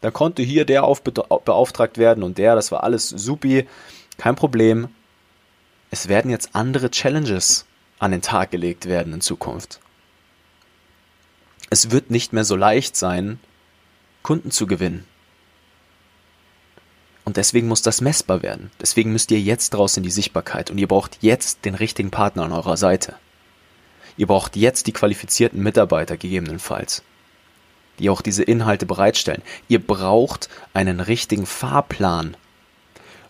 Da 0.00 0.10
konnte 0.10 0.42
hier 0.42 0.64
der 0.64 0.82
beauftragt 0.82 1.98
werden 1.98 2.22
und 2.22 2.38
der, 2.38 2.54
das 2.54 2.70
war 2.70 2.84
alles 2.84 3.08
supi, 3.08 3.66
kein 4.16 4.36
Problem 4.36 4.88
es 5.90 6.08
werden 6.08 6.30
jetzt 6.30 6.54
andere 6.54 6.90
Challenges 6.90 7.66
an 7.98 8.10
den 8.10 8.22
Tag 8.22 8.50
gelegt 8.50 8.86
werden 8.86 9.14
in 9.14 9.20
Zukunft. 9.20 9.80
Es 11.70 11.90
wird 11.90 12.10
nicht 12.10 12.32
mehr 12.32 12.44
so 12.44 12.56
leicht 12.56 12.96
sein, 12.96 13.40
Kunden 14.22 14.50
zu 14.50 14.66
gewinnen. 14.66 15.04
Und 17.24 17.36
deswegen 17.36 17.68
muss 17.68 17.82
das 17.82 18.00
messbar 18.00 18.42
werden. 18.42 18.70
Deswegen 18.80 19.12
müsst 19.12 19.30
ihr 19.30 19.40
jetzt 19.40 19.76
raus 19.76 19.96
in 19.96 20.02
die 20.02 20.10
Sichtbarkeit 20.10 20.70
und 20.70 20.78
ihr 20.78 20.88
braucht 20.88 21.18
jetzt 21.20 21.64
den 21.64 21.74
richtigen 21.74 22.10
Partner 22.10 22.44
an 22.44 22.52
eurer 22.52 22.76
Seite. 22.76 23.16
Ihr 24.16 24.26
braucht 24.26 24.56
jetzt 24.56 24.86
die 24.86 24.92
qualifizierten 24.92 25.62
Mitarbeiter 25.62 26.16
gegebenenfalls, 26.16 27.02
die 27.98 28.10
auch 28.10 28.22
diese 28.22 28.42
Inhalte 28.42 28.86
bereitstellen. 28.86 29.42
Ihr 29.68 29.84
braucht 29.84 30.48
einen 30.74 31.00
richtigen 31.00 31.46
Fahrplan 31.46 32.36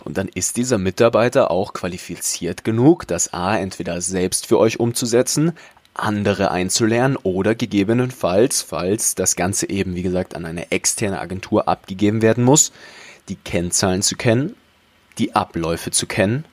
und 0.04 0.16
dann 0.16 0.28
ist 0.28 0.56
dieser 0.56 0.78
Mitarbeiter 0.78 1.50
auch 1.50 1.72
qualifiziert 1.72 2.64
genug, 2.64 3.06
das 3.06 3.32
A 3.34 3.56
entweder 3.56 4.00
selbst 4.00 4.46
für 4.46 4.58
euch 4.58 4.80
umzusetzen, 4.80 5.52
andere 5.94 6.50
einzulernen 6.50 7.16
oder 7.16 7.54
gegebenenfalls, 7.54 8.62
falls 8.62 9.14
das 9.16 9.36
Ganze 9.36 9.68
eben, 9.68 9.96
wie 9.96 10.02
gesagt, 10.02 10.36
an 10.36 10.44
eine 10.44 10.70
externe 10.70 11.20
Agentur 11.20 11.68
abgegeben 11.68 12.22
werden 12.22 12.44
muss, 12.44 12.72
die 13.28 13.36
Kennzahlen 13.36 14.02
zu 14.02 14.16
kennen, 14.16 14.54
die 15.18 15.34
Abläufe 15.34 15.90
zu 15.90 16.06
kennen 16.06 16.44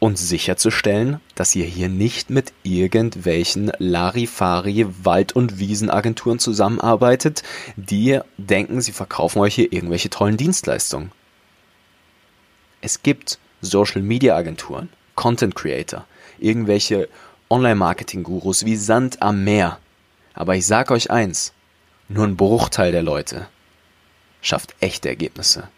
und 0.00 0.18
sicherzustellen, 0.18 1.20
dass 1.36 1.54
ihr 1.54 1.66
hier 1.66 1.88
nicht 1.88 2.30
mit 2.30 2.52
irgendwelchen 2.64 3.70
Larifari 3.78 4.86
Wald- 5.04 5.36
und 5.36 5.58
Wiesenagenturen 5.60 6.38
zusammenarbeitet, 6.38 7.44
die 7.76 8.18
denken, 8.38 8.80
sie 8.80 8.92
verkaufen 8.92 9.38
euch 9.38 9.54
hier 9.54 9.72
irgendwelche 9.72 10.10
tollen 10.10 10.36
Dienstleistungen. 10.36 11.12
Es 12.80 13.02
gibt 13.02 13.38
Social 13.60 14.00
Media 14.00 14.34
Agenturen, 14.34 14.88
Content 15.14 15.54
Creator, 15.54 16.06
irgendwelche 16.38 17.08
Online-Marketing-Gurus 17.50 18.64
wie 18.64 18.76
Sand 18.76 19.20
am 19.20 19.44
Meer. 19.44 19.78
Aber 20.32 20.56
ich 20.56 20.66
sag 20.66 20.90
euch 20.90 21.10
eins, 21.10 21.52
nur 22.08 22.26
ein 22.26 22.36
Bruchteil 22.36 22.90
der 22.90 23.02
Leute 23.02 23.46
schafft 24.40 24.74
echte 24.80 25.10
Ergebnisse. 25.10 25.68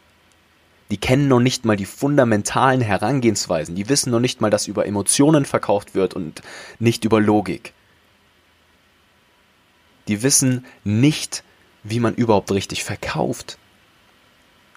Die 0.92 0.98
kennen 0.98 1.26
noch 1.26 1.40
nicht 1.40 1.64
mal 1.64 1.78
die 1.78 1.86
fundamentalen 1.86 2.82
Herangehensweisen. 2.82 3.74
Die 3.74 3.88
wissen 3.88 4.10
noch 4.10 4.20
nicht 4.20 4.42
mal, 4.42 4.50
dass 4.50 4.68
über 4.68 4.84
Emotionen 4.84 5.46
verkauft 5.46 5.94
wird 5.94 6.12
und 6.12 6.42
nicht 6.80 7.06
über 7.06 7.18
Logik. 7.18 7.72
Die 10.06 10.22
wissen 10.22 10.66
nicht, 10.84 11.44
wie 11.82 11.98
man 11.98 12.14
überhaupt 12.14 12.52
richtig 12.52 12.84
verkauft. 12.84 13.56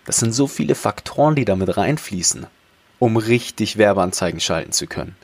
Das 0.06 0.16
sind 0.16 0.32
so 0.32 0.48
viele 0.48 0.74
Faktoren, 0.74 1.36
die 1.36 1.44
damit 1.44 1.76
reinfließen, 1.76 2.48
um 2.98 3.18
richtig 3.18 3.76
Werbeanzeigen 3.76 4.40
schalten 4.40 4.72
zu 4.72 4.88
können. 4.88 5.18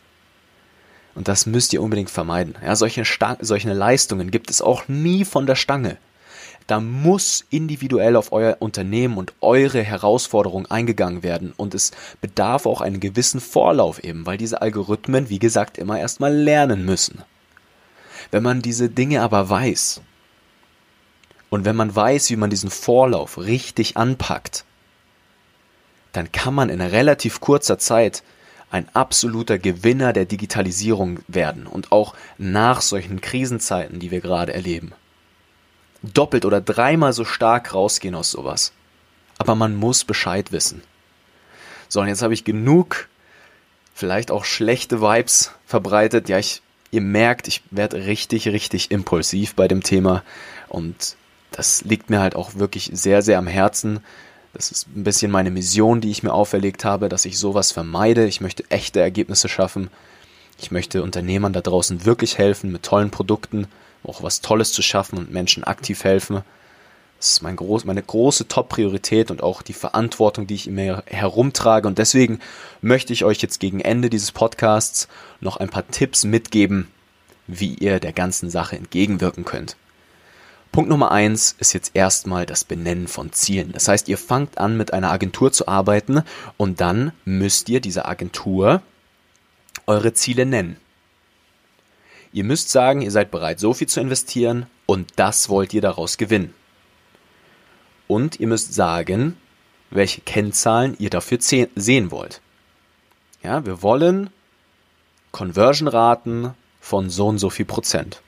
Und 1.15 1.29
das 1.29 1.45
müsst 1.45 1.71
ihr 1.71 1.81
unbedingt 1.81 2.09
vermeiden. 2.09 2.55
Ja, 2.61 2.75
solche, 2.75 3.05
solche 3.39 3.71
Leistungen 3.71 4.29
gibt 4.29 4.49
es 4.49 4.61
auch 4.61 4.89
nie 4.89 5.23
von 5.23 5.45
der 5.45 5.55
Stange. 5.55 5.99
Da 6.71 6.79
muss 6.79 7.43
individuell 7.49 8.15
auf 8.15 8.31
euer 8.31 8.55
Unternehmen 8.59 9.17
und 9.17 9.33
eure 9.41 9.83
Herausforderung 9.83 10.67
eingegangen 10.67 11.21
werden 11.21 11.53
und 11.57 11.75
es 11.75 11.91
bedarf 12.21 12.65
auch 12.65 12.79
einen 12.79 13.01
gewissen 13.01 13.41
Vorlauf 13.41 14.01
eben, 14.01 14.25
weil 14.25 14.37
diese 14.37 14.61
Algorithmen, 14.61 15.27
wie 15.27 15.39
gesagt, 15.39 15.77
immer 15.77 15.99
erstmal 15.99 16.33
lernen 16.33 16.85
müssen. 16.85 17.23
Wenn 18.31 18.43
man 18.43 18.61
diese 18.61 18.87
Dinge 18.87 19.21
aber 19.21 19.49
weiß 19.49 19.99
und 21.49 21.65
wenn 21.65 21.75
man 21.75 21.93
weiß, 21.93 22.29
wie 22.29 22.37
man 22.37 22.49
diesen 22.49 22.69
Vorlauf 22.69 23.37
richtig 23.37 23.97
anpackt, 23.97 24.63
dann 26.13 26.31
kann 26.31 26.53
man 26.53 26.69
in 26.69 26.79
relativ 26.79 27.41
kurzer 27.41 27.79
Zeit 27.79 28.23
ein 28.69 28.87
absoluter 28.93 29.59
Gewinner 29.59 30.13
der 30.13 30.23
Digitalisierung 30.23 31.19
werden 31.27 31.67
und 31.67 31.91
auch 31.91 32.15
nach 32.37 32.79
solchen 32.79 33.19
Krisenzeiten, 33.19 33.99
die 33.99 34.09
wir 34.09 34.21
gerade 34.21 34.53
erleben. 34.53 34.93
Doppelt 36.03 36.45
oder 36.45 36.61
dreimal 36.61 37.13
so 37.13 37.25
stark 37.25 37.73
rausgehen 37.73 38.15
aus 38.15 38.31
sowas. 38.31 38.73
aber 39.41 39.55
man 39.55 39.75
muss 39.75 40.03
Bescheid 40.05 40.51
wissen. 40.51 40.83
So, 41.89 41.99
und 41.99 42.07
jetzt 42.07 42.21
habe 42.21 42.35
ich 42.35 42.43
genug, 42.43 43.09
vielleicht 43.95 44.29
auch 44.29 44.45
schlechte 44.45 45.01
Vibes 45.01 45.51
verbreitet. 45.65 46.29
Ja, 46.29 46.37
ich, 46.37 46.61
ihr 46.91 47.01
merkt, 47.01 47.47
ich 47.47 47.63
werde 47.71 48.05
richtig, 48.05 48.47
richtig 48.49 48.91
impulsiv 48.91 49.55
bei 49.55 49.67
dem 49.67 49.81
Thema 49.81 50.23
und 50.69 51.15
das 51.51 51.81
liegt 51.83 52.11
mir 52.11 52.19
halt 52.19 52.35
auch 52.35 52.55
wirklich 52.55 52.91
sehr, 52.93 53.23
sehr 53.23 53.39
am 53.39 53.47
Herzen. 53.47 54.01
Das 54.53 54.69
ist 54.69 54.87
ein 54.95 55.03
bisschen 55.03 55.31
meine 55.31 55.49
Mission, 55.49 56.01
die 56.01 56.11
ich 56.11 56.21
mir 56.21 56.33
auferlegt 56.33 56.85
habe, 56.85 57.09
dass 57.09 57.25
ich 57.25 57.39
sowas 57.39 57.71
vermeide. 57.71 58.27
Ich 58.27 58.41
möchte 58.41 58.63
echte 58.69 59.01
Ergebnisse 59.01 59.49
schaffen. 59.49 59.89
Ich 60.61 60.69
möchte 60.69 61.01
Unternehmern 61.01 61.51
da 61.51 61.61
draußen 61.61 62.05
wirklich 62.05 62.37
helfen 62.37 62.71
mit 62.71 62.83
tollen 62.83 63.09
Produkten, 63.09 63.67
auch 64.03 64.23
was 64.23 64.41
Tolles 64.41 64.71
zu 64.71 64.81
schaffen 64.81 65.17
und 65.17 65.31
Menschen 65.31 65.63
aktiv 65.63 66.03
helfen. 66.03 66.41
Das 67.17 67.29
ist 67.29 67.43
mein 67.43 67.55
groß, 67.55 67.85
meine 67.85 68.01
große 68.01 68.47
Top-Priorität 68.47 69.29
und 69.29 69.43
auch 69.43 69.61
die 69.61 69.73
Verantwortung, 69.73 70.47
die 70.47 70.55
ich 70.55 70.67
in 70.67 70.73
mir 70.73 71.03
herumtrage. 71.05 71.87
Und 71.87 71.99
deswegen 71.99 72.39
möchte 72.81 73.13
ich 73.13 73.25
euch 73.25 73.41
jetzt 73.41 73.59
gegen 73.59 73.79
Ende 73.79 74.09
dieses 74.09 74.31
Podcasts 74.31 75.07
noch 75.39 75.57
ein 75.57 75.69
paar 75.69 75.87
Tipps 75.87 76.23
mitgeben, 76.23 76.87
wie 77.45 77.75
ihr 77.75 77.99
der 77.99 78.13
ganzen 78.13 78.49
Sache 78.49 78.75
entgegenwirken 78.75 79.45
könnt. 79.45 79.75
Punkt 80.71 80.89
Nummer 80.89 81.11
eins 81.11 81.53
ist 81.59 81.73
jetzt 81.73 81.91
erstmal 81.95 82.45
das 82.45 82.63
Benennen 82.63 83.07
von 83.07 83.33
Zielen. 83.33 83.73
Das 83.73 83.87
heißt, 83.87 84.07
ihr 84.07 84.17
fangt 84.17 84.57
an, 84.57 84.77
mit 84.77 84.93
einer 84.93 85.11
Agentur 85.11 85.51
zu 85.51 85.67
arbeiten 85.67 86.23
und 86.55 86.79
dann 86.79 87.11
müsst 87.25 87.67
ihr 87.69 87.81
dieser 87.81 88.07
Agentur 88.07 88.81
eure 89.85 90.13
Ziele 90.13 90.45
nennen. 90.45 90.77
Ihr 92.33 92.43
müsst 92.43 92.69
sagen, 92.69 93.01
ihr 93.01 93.11
seid 93.11 93.31
bereit, 93.31 93.59
so 93.59 93.73
viel 93.73 93.87
zu 93.87 93.99
investieren 93.99 94.67
und 94.85 95.11
das 95.17 95.49
wollt 95.49 95.73
ihr 95.73 95.81
daraus 95.81 96.17
gewinnen. 96.17 96.53
Und 98.07 98.39
ihr 98.39 98.47
müsst 98.47 98.73
sagen, 98.73 99.37
welche 99.89 100.21
Kennzahlen 100.21 100.95
ihr 100.99 101.09
dafür 101.09 101.39
sehen 101.41 102.11
wollt. 102.11 102.41
Ja, 103.43 103.65
wir 103.65 103.81
wollen 103.81 104.29
Conversion-Raten 105.31 106.53
von 106.79 107.09
so 107.09 107.27
und 107.27 107.37
so 107.37 107.49
viel 107.49 107.65
Prozent. 107.65 108.21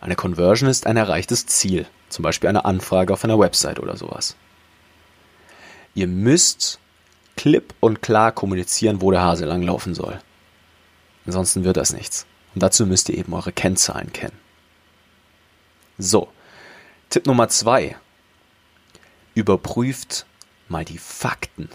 Eine 0.00 0.16
Conversion 0.16 0.68
ist 0.68 0.86
ein 0.86 0.96
erreichtes 0.96 1.46
Ziel, 1.46 1.86
zum 2.08 2.22
Beispiel 2.22 2.48
eine 2.48 2.64
Anfrage 2.64 3.12
auf 3.12 3.24
einer 3.24 3.38
Website 3.38 3.80
oder 3.80 3.96
sowas. 3.96 4.36
Ihr 5.94 6.06
müsst 6.06 6.78
klipp 7.36 7.74
und 7.80 8.02
klar 8.02 8.32
kommunizieren, 8.32 9.00
wo 9.00 9.10
der 9.10 9.22
Hase 9.22 9.46
langlaufen 9.46 9.94
soll. 9.94 10.18
Ansonsten 11.26 11.64
wird 11.64 11.76
das 11.76 11.92
nichts. 11.92 12.26
Und 12.56 12.62
dazu 12.62 12.86
müsst 12.86 13.10
ihr 13.10 13.18
eben 13.18 13.34
eure 13.34 13.52
Kennzahlen 13.52 14.14
kennen. 14.14 14.38
So, 15.98 16.28
Tipp 17.10 17.26
Nummer 17.26 17.50
zwei 17.50 17.96
überprüft 19.34 20.24
mal 20.66 20.82
die 20.82 20.96
Fakten. 20.96 21.68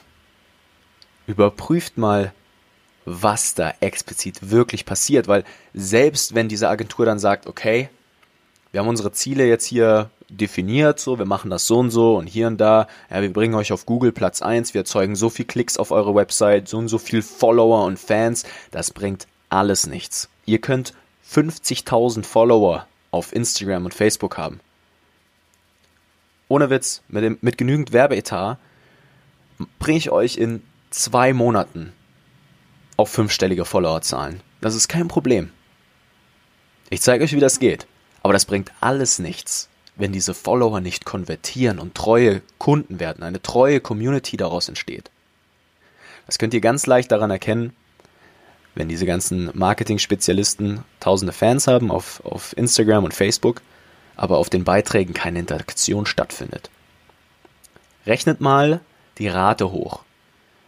Überprüft 1.28 2.00
mal, 2.00 2.34
was 3.06 3.54
da 3.54 3.76
explizit 3.80 4.50
wirklich 4.50 4.88
passiert, 4.88 5.28
weil 5.28 5.44
selbst 5.76 6.34
wenn 6.34 6.50
diese 6.50 6.68
Agentur 6.68 7.06
dann 7.06 7.20
sagt, 7.20 7.46
okay, 7.46 7.90
wir 8.72 8.82
haben 8.82 8.88
unsere 8.88 9.12
Ziele 9.12 9.46
jetzt 9.46 9.68
hier 9.68 10.10
definiert, 10.30 11.00
so, 11.00 11.20
wir 11.20 11.26
machen 11.26 11.52
das 11.52 11.68
so 11.68 11.78
und 11.78 11.92
so 11.92 12.18
und 12.18 12.26
hier 12.26 12.48
und 12.48 12.58
da, 12.58 12.88
ja, 13.12 13.22
wir 13.22 13.32
bringen 13.32 13.54
euch 13.54 13.72
auf 13.72 13.86
Google 13.86 14.14
Platz 14.14 14.42
1, 14.42 14.74
wir 14.74 14.82
erzeugen 14.82 15.16
so 15.16 15.30
viel 15.30 15.46
Klicks 15.46 15.78
auf 15.78 15.92
eure 15.92 16.16
Website, 16.16 16.68
so 16.68 16.80
und 16.80 16.88
so 16.88 16.98
viel 16.98 17.22
Follower 17.22 17.86
und 17.86 18.00
Fans, 18.00 18.46
das 18.72 18.90
bringt 18.90 19.28
alles 19.52 19.88
nichts. 19.88 20.30
Ihr 20.46 20.60
könnt 20.60 20.94
50.000 21.30 22.24
Follower 22.24 22.88
auf 23.12 23.34
Instagram 23.34 23.86
und 23.86 23.94
Facebook 23.94 24.38
haben 24.38 24.60
ohne 26.52 26.70
Witz, 26.70 27.02
mit, 27.08 27.24
dem, 27.24 27.38
mit 27.42 27.58
genügend 27.58 27.94
Werbeetat, 27.94 28.58
bringe 29.80 29.98
ich 29.98 30.12
euch 30.12 30.36
in 30.36 30.62
zwei 30.90 31.32
Monaten 31.32 31.94
auf 32.98 33.10
fünfstellige 33.10 33.64
Followerzahlen. 33.64 34.42
Das 34.60 34.76
ist 34.76 34.90
kein 34.90 35.08
Problem. 35.08 35.50
Ich 36.90 37.02
zeige 37.02 37.24
euch, 37.24 37.32
wie 37.32 37.40
das 37.40 37.60
geht. 37.60 37.88
Aber 38.22 38.34
das 38.34 38.46
bringt 38.46 38.72
alles 38.82 39.18
nichts, 39.18 39.70
wenn 39.96 40.12
diese 40.12 40.34
Follower 40.34 40.82
nicht 40.82 41.06
konvertieren 41.06 41.80
und 41.80 41.96
treue 41.96 42.42
Kunden 42.58 43.00
werden, 43.00 43.24
eine 43.24 43.42
treue 43.42 43.80
Community 43.80 44.36
daraus 44.36 44.68
entsteht. 44.68 45.10
Das 46.26 46.38
könnt 46.38 46.54
ihr 46.54 46.62
ganz 46.62 46.86
leicht 46.86 47.14
daran 47.14 47.32
erkennen, 47.32 47.74
wenn 48.76 48.88
diese 48.88 49.06
ganzen 49.06 49.52
Marketing-Spezialisten 49.54 50.84
tausende 51.00 51.34
Fans 51.34 51.68
haben 51.68 51.92
auf, 51.92 52.24
auf 52.26 52.56
Instagram 52.58 53.04
und 53.04 53.14
Facebook 53.14 53.62
aber 54.22 54.38
auf 54.38 54.52
den 54.52 54.64
Beiträgen 54.64 55.16
keine 55.16 55.40
Interaktion 55.40 56.06
stattfindet. 56.06 56.70
Rechnet 58.06 58.40
mal 58.40 58.82
die 59.18 59.28
Rate 59.28 59.72
hoch. 59.72 60.04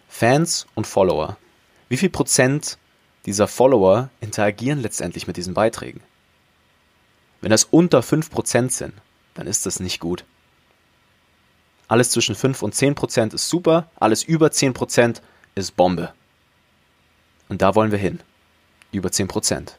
Fans 0.10 0.66
und 0.74 0.88
Follower. 0.88 1.38
Wie 1.88 1.98
viel 1.98 2.10
Prozent 2.10 2.80
dieser 3.28 3.48
Follower 3.48 4.10
interagieren 4.22 4.82
letztendlich 4.82 5.28
mit 5.28 5.38
diesen 5.38 5.54
Beiträgen? 5.54 6.02
Wenn 7.42 7.52
das 7.52 7.66
unter 7.66 8.00
5% 8.00 8.72
sind, 8.72 8.94
dann 9.36 9.46
ist 9.46 9.68
das 9.68 9.80
nicht 9.80 10.00
gut. 10.00 10.26
Alles 11.88 12.10
zwischen 12.10 12.34
5 12.34 12.64
und 12.64 12.74
10% 12.74 13.36
ist 13.36 13.50
super, 13.50 13.88
alles 13.98 14.24
über 14.24 14.48
10% 14.48 15.22
ist 15.54 15.76
Bombe. 15.76 16.14
Und 17.54 17.62
da 17.62 17.76
wollen 17.76 17.92
wir 17.92 18.00
hin. 18.00 18.20
Über 18.92 19.10
10%. 19.10 19.74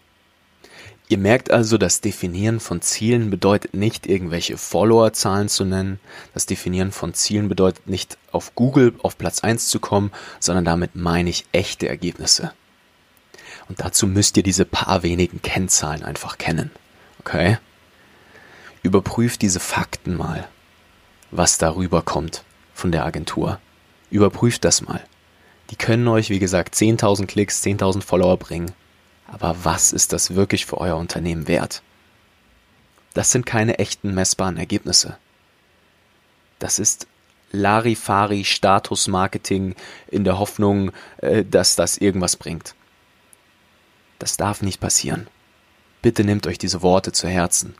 Ihr 1.09 1.19
merkt 1.19 1.51
also, 1.51 1.77
das 1.77 2.01
Definieren 2.01 2.61
von 2.61 2.83
Zielen 2.83 3.31
bedeutet 3.31 3.75
nicht, 3.75 4.07
irgendwelche 4.07 4.57
Followerzahlen 4.57 5.49
zu 5.49 5.65
nennen. 5.65 5.99
Das 6.35 6.47
Definieren 6.47 6.93
von 6.93 7.15
Zielen 7.15 7.49
bedeutet 7.49 7.89
nicht, 7.89 8.17
auf 8.31 8.55
Google 8.55 8.95
auf 9.03 9.19
Platz 9.19 9.41
1 9.41 9.67
zu 9.67 9.81
kommen, 9.81 10.13
sondern 10.39 10.65
damit 10.65 10.95
meine 10.95 11.31
ich 11.31 11.47
echte 11.51 11.89
Ergebnisse. 11.89 12.53
Und 13.69 13.81
dazu 13.81 14.07
müsst 14.07 14.37
ihr 14.37 14.45
diese 14.45 14.65
paar 14.65 15.03
wenigen 15.03 15.43
Kennzahlen 15.43 16.05
einfach 16.05 16.39
kennen. 16.39 16.71
Okay? 17.19 17.59
Überprüft 18.85 19.43
diese 19.43 19.59
Fakten 19.59 20.17
mal, 20.17 20.47
was 21.33 21.59
darüber 21.59 22.03
kommt 22.03 22.45
von 22.73 22.93
der 22.93 23.05
Agentur. 23.05 23.59
Überprüft 24.13 24.65
das 24.65 24.81
mal. 24.81 25.05
Die 25.71 25.77
können 25.77 26.07
euch, 26.09 26.31
wie 26.31 26.39
gesagt, 26.39 26.75
10.000 26.75 27.27
Klicks, 27.27 27.63
10.000 27.63 28.03
Follower 28.03 28.37
bringen. 28.37 28.73
Aber 29.27 29.57
was 29.65 29.93
ist 29.93 30.13
das 30.13 30.35
wirklich 30.35 30.67
für 30.67 30.79
euer 30.79 30.97
Unternehmen 30.97 31.49
wert? 31.49 31.83
Das 33.15 33.31
sind 33.31 33.47
keine 33.47 33.79
echten 33.79 34.15
messbaren 34.15 34.57
Ergebnisse. 34.57 35.17
Das 36.59 36.79
ist 36.79 37.07
Larifari 37.53 38.45
Status-Marketing 38.45 39.77
in 40.09 40.25
der 40.25 40.39
Hoffnung, 40.39 40.91
äh, 41.19 41.45
dass 41.45 41.77
das 41.77 41.97
irgendwas 41.97 42.37
bringt. 42.37 42.75
Das 44.19 44.37
darf 44.37 44.63
nicht 44.63 44.81
passieren. 44.81 45.29
Bitte 46.03 46.25
nehmt 46.25 46.47
euch 46.47 46.59
diese 46.59 46.83
Worte 46.83 47.13
zu 47.13 47.29
Herzen. 47.29 47.75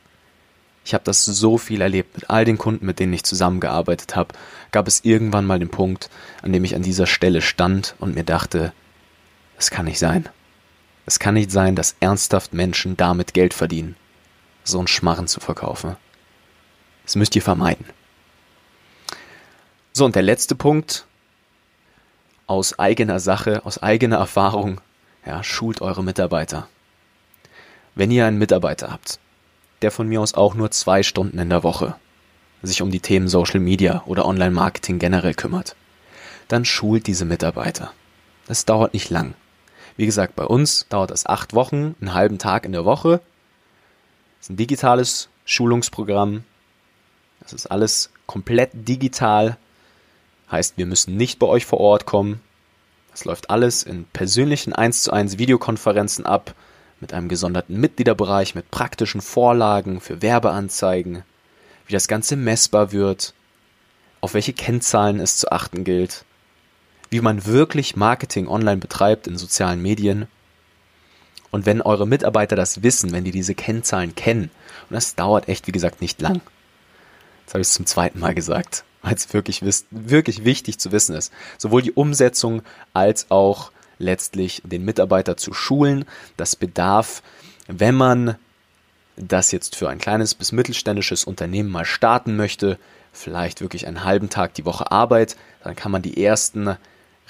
Ich 0.85 0.93
habe 0.93 1.05
das 1.05 1.25
so 1.25 1.57
viel 1.57 1.81
erlebt. 1.81 2.15
Mit 2.15 2.31
all 2.31 2.45
den 2.45 2.59
Kunden, 2.59 2.85
mit 2.85 2.99
denen 2.99 3.13
ich 3.15 3.25
zusammengearbeitet 3.25 4.17
habe, 4.17 4.35
gab 4.71 4.87
es 4.87 5.05
irgendwann 5.05 5.47
mal 5.47 5.59
den 5.59 5.71
Punkt, 5.71 6.11
an 6.43 6.53
dem 6.53 6.65
ich 6.65 6.75
an 6.75 6.83
dieser 6.83 7.07
Stelle 7.07 7.41
stand 7.41 7.95
und 7.99 8.15
mir 8.15 8.25
dachte, 8.25 8.73
es 9.57 9.71
kann 9.71 9.87
nicht 9.87 9.99
sein. 9.99 10.29
Es 11.07 11.19
kann 11.19 11.35
nicht 11.35 11.51
sein, 11.51 11.75
dass 11.75 11.97
ernsthaft 12.01 12.53
Menschen 12.53 12.97
damit 12.97 13.35
Geld 13.35 13.55
verdienen, 13.55 13.97
so 14.63 14.79
einen 14.79 14.89
Schmarren 14.89 15.27
zu 15.27 15.41
verkaufen. 15.41 15.97
Das 17.05 17.17
müsst 17.17 17.37
ihr 17.37 17.43
vermeiden. 17.43 17.87
So, 19.93 20.05
und 20.05 20.17
der 20.17 20.23
letzte 20.23 20.55
Punkt, 20.55 21.07
aus 22.47 22.79
eigener 22.79 23.21
Sache, 23.21 23.65
aus 23.65 23.83
eigener 23.83 24.17
Erfahrung, 24.17 24.81
ja, 25.25 25.43
schult 25.43 25.81
eure 25.81 26.03
Mitarbeiter. 26.03 26.69
Wenn 27.95 28.11
ihr 28.11 28.27
einen 28.27 28.39
Mitarbeiter 28.39 28.91
habt, 28.91 29.19
der 29.85 29.93
von 29.93 30.09
mir 30.09 30.21
aus 30.21 30.35
auch 30.35 30.55
nur 30.55 30.73
zwei 30.73 31.03
Stunden 31.03 31.39
in 31.39 31.51
der 31.51 31.63
Woche 31.63 31.95
sich 32.67 32.83
um 32.83 32.91
die 32.91 33.01
Themen 33.01 33.29
Social 33.29 33.61
Media 33.61 34.03
oder 34.07 34.27
Online 34.27 34.51
Marketing 34.51 34.99
generell 34.99 35.35
kümmert, 35.35 35.77
dann 36.49 36.65
schult 36.65 37.07
diese 37.07 37.25
Mitarbeiter. 37.25 37.93
Das 38.47 38.65
dauert 38.65 38.95
nicht 38.95 39.11
lang. 39.11 39.35
Wie 39.97 40.07
gesagt, 40.07 40.35
bei 40.37 40.45
uns 40.45 40.87
dauert 40.89 41.11
das 41.11 41.27
acht 41.27 41.55
Wochen, 41.55 41.95
einen 42.01 42.15
halben 42.15 42.39
Tag 42.39 42.65
in 42.65 42.73
der 42.73 42.85
Woche. 42.85 43.21
Das 44.39 44.47
ist 44.47 44.51
ein 44.51 44.57
digitales 44.57 45.29
Schulungsprogramm. 45.45 46.45
Das 47.41 47.53
ist 47.53 47.67
alles 47.67 48.11
komplett 48.27 48.71
digital. 48.75 49.57
Heißt, 50.51 50.77
wir 50.77 50.87
müssen 50.87 51.17
nicht 51.17 51.39
bei 51.39 51.47
euch 51.47 51.65
vor 51.67 51.81
Ort 51.81 52.07
kommen. 52.07 52.41
Das 53.11 53.25
läuft 53.25 53.51
alles 53.51 53.85
in 53.85 54.05
persönlichen 54.07 54.73
1 54.73 55.05
zu 55.05 55.13
1 55.13 55.39
Videokonferenzen 55.39 56.27
ab, 56.27 56.55
mit 57.05 57.13
einem 57.13 57.29
gesonderten 57.29 57.79
Mitgliederbereich, 57.79 58.55
mit 58.55 58.71
praktischen 58.71 59.21
Vorlagen 59.21 60.01
für 60.01 60.23
Werbeanzeigen, 60.23 61.23
wie 61.87 61.93
das 61.93 62.09
Ganze 62.09 62.35
messbar 62.35 62.93
wird, 62.93 63.35
auf 64.23 64.33
welche 64.33 64.55
Kennzahlen 64.55 65.21
es 65.21 65.37
zu 65.37 65.53
achten 65.53 65.85
gilt, 65.85 66.25
wie 67.11 67.21
man 67.21 67.45
wirklich 67.45 67.95
Marketing 67.95 68.49
online 68.49 68.79
betreibt 68.79 69.27
in 69.27 69.37
sozialen 69.37 69.83
Medien. 69.83 70.29
Und 71.51 71.67
wenn 71.67 71.83
eure 71.83 72.07
Mitarbeiter 72.07 72.57
das 72.57 72.83
wissen, 72.83 73.13
wenn 73.13 73.25
die 73.25 73.31
diese 73.31 73.55
Kennzahlen 73.55 74.15
kennen, 74.15 74.51
und 74.89 74.95
das 74.95 75.15
dauert 75.15 75.51
echt, 75.51 75.67
wie 75.67 75.73
gesagt, 75.73 76.01
nicht 76.01 76.23
lang. 76.23 76.41
Das 77.45 77.53
habe 77.53 77.61
ich 77.61 77.69
zum 77.69 77.85
zweiten 77.85 78.19
Mal 78.19 78.35
gesagt. 78.35 78.85
weil 79.05 79.15
es 79.15 79.35
wirklich, 79.35 79.63
wirklich 79.91 80.45
wichtig 80.45 80.79
zu 80.79 80.91
wissen 80.91 81.15
ist. 81.15 81.31
Sowohl 81.59 81.83
die 81.83 81.93
Umsetzung 81.93 82.63
als 82.95 83.31
auch 83.31 83.71
letztlich 83.99 84.63
den 84.65 84.85
Mitarbeiter 84.85 85.37
zu 85.37 85.53
schulen. 85.53 86.05
Das 86.37 86.57
bedarf, 86.57 87.23
wenn 87.67 87.95
man 87.95 88.37
das 89.17 89.53
jetzt 89.53 89.77
für 89.77 89.89
ein 89.89 89.99
kleines 89.99 90.35
bis 90.35 90.53
mittelständisches 90.53 91.25
Unternehmen 91.25 91.71
mal 91.71 91.85
starten 91.85 92.37
möchte, 92.37 92.79
vielleicht 93.13 93.61
wirklich 93.61 93.87
einen 93.87 94.05
halben 94.05 94.29
Tag 94.29 94.55
die 94.55 94.65
Woche 94.65 94.91
Arbeit, 94.91 95.37
dann 95.63 95.77
kann 95.77 95.93
man 95.93 96.03
die 96.03 96.23
ersten 96.23 96.77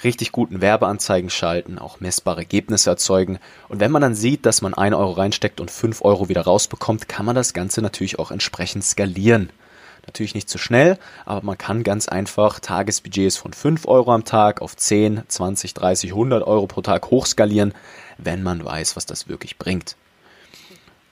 richtig 0.03 0.33
guten 0.33 0.61
Werbeanzeigen 0.61 1.31
schalten, 1.31 1.79
auch 1.79 2.01
messbare 2.01 2.41
Ergebnisse 2.41 2.91
erzeugen. 2.91 3.39
Und 3.69 3.81
wenn 3.81 3.93
man 3.93 4.03
dann 4.03 4.15
sieht, 4.15 4.45
dass 4.45 4.63
man 4.63 4.75
1 4.75 4.95
Euro 4.97 5.13
reinsteckt 5.13 5.61
und 5.61 5.71
5 5.71 6.03
Euro 6.03 6.29
wieder 6.29 6.43
rausbekommt, 6.43 7.09
kann 7.09 7.27
man 7.27 7.37
das 7.37 7.55
Ganze 7.55 7.81
natürlich 7.81 8.19
auch 8.19 8.31
entsprechend 8.31 8.85
skalieren. 8.85 9.51
Natürlich 10.07 10.35
nicht 10.35 10.49
zu 10.49 10.59
schnell, 10.59 10.99
aber 11.25 11.43
man 11.43 11.57
kann 11.57 11.83
ganz 11.83 12.09
einfach 12.09 12.61
Tagesbudgets 12.61 13.37
von 13.37 13.53
5 13.53 13.87
Euro 13.87 14.13
am 14.13 14.25
Tag 14.25 14.61
auf 14.61 14.77
10, 14.77 15.23
20, 15.27 15.75
30, 15.75 16.11
100 16.11 16.47
Euro 16.47 16.67
pro 16.67 16.83
Tag 16.83 17.11
hochskalieren, 17.11 17.73
wenn 18.19 18.43
man 18.43 18.65
weiß, 18.65 18.97
was 18.97 19.07
das 19.07 19.29
wirklich 19.29 19.59
bringt. 19.59 19.97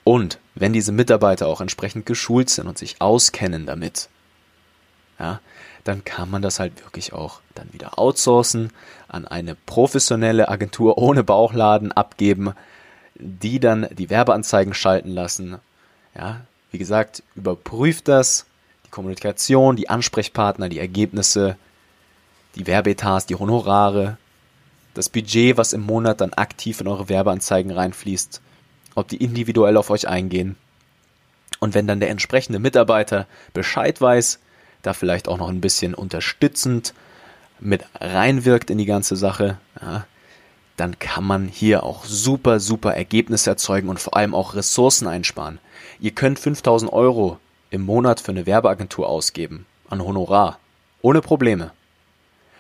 Und 0.04 0.38
wenn 0.54 0.72
diese 0.72 0.92
Mitarbeiter 0.92 1.46
auch 1.46 1.60
entsprechend 1.60 2.06
geschult 2.06 2.50
sind 2.50 2.66
und 2.66 2.76
sich 2.76 3.00
auskennen 3.00 3.66
damit, 3.66 4.08
ja, 5.18 5.40
dann 5.84 6.04
kann 6.04 6.30
man 6.30 6.42
das 6.42 6.60
halt 6.60 6.84
wirklich 6.84 7.12
auch 7.12 7.40
dann 7.54 7.72
wieder 7.72 7.98
outsourcen, 7.98 8.72
an 9.08 9.26
eine 9.26 9.54
professionelle 9.54 10.48
Agentur 10.48 10.98
ohne 10.98 11.24
Bauchladen 11.24 11.92
abgeben, 11.92 12.54
die 13.14 13.60
dann 13.60 13.88
die 13.90 14.10
Werbeanzeigen 14.10 14.74
schalten 14.74 15.10
lassen. 15.10 15.58
Ja, 16.16 16.42
wie 16.70 16.78
gesagt, 16.78 17.22
überprüft 17.34 18.08
das, 18.08 18.46
Kommunikation, 18.92 19.74
die 19.74 19.90
Ansprechpartner, 19.90 20.68
die 20.68 20.78
Ergebnisse, 20.78 21.56
die 22.54 22.68
Werbeetats, 22.68 23.26
die 23.26 23.34
Honorare, 23.34 24.18
das 24.94 25.08
Budget, 25.08 25.56
was 25.56 25.72
im 25.72 25.80
Monat 25.80 26.20
dann 26.20 26.34
aktiv 26.34 26.80
in 26.80 26.86
eure 26.86 27.08
Werbeanzeigen 27.08 27.72
reinfließt, 27.72 28.40
ob 28.94 29.08
die 29.08 29.16
individuell 29.16 29.76
auf 29.76 29.90
euch 29.90 30.06
eingehen. 30.06 30.56
Und 31.58 31.74
wenn 31.74 31.86
dann 31.86 32.00
der 32.00 32.10
entsprechende 32.10 32.58
Mitarbeiter 32.58 33.26
Bescheid 33.54 34.00
weiß, 34.00 34.38
da 34.82 34.92
vielleicht 34.92 35.26
auch 35.26 35.38
noch 35.38 35.48
ein 35.48 35.60
bisschen 35.60 35.94
unterstützend 35.94 36.92
mit 37.60 37.84
reinwirkt 37.98 38.68
in 38.68 38.78
die 38.78 38.84
ganze 38.84 39.16
Sache, 39.16 39.58
ja, 39.80 40.06
dann 40.76 40.98
kann 40.98 41.24
man 41.24 41.48
hier 41.48 41.84
auch 41.84 42.04
super, 42.04 42.60
super 42.60 42.94
Ergebnisse 42.94 43.50
erzeugen 43.50 43.88
und 43.88 44.00
vor 44.00 44.16
allem 44.16 44.34
auch 44.34 44.54
Ressourcen 44.54 45.06
einsparen. 45.06 45.58
Ihr 46.00 46.10
könnt 46.10 46.38
5000 46.38 46.92
Euro 46.92 47.38
im 47.72 47.80
Monat 47.80 48.20
für 48.20 48.32
eine 48.32 48.44
Werbeagentur 48.44 49.08
ausgeben, 49.08 49.64
an 49.88 50.04
Honorar, 50.04 50.58
ohne 51.00 51.22
Probleme. 51.22 51.72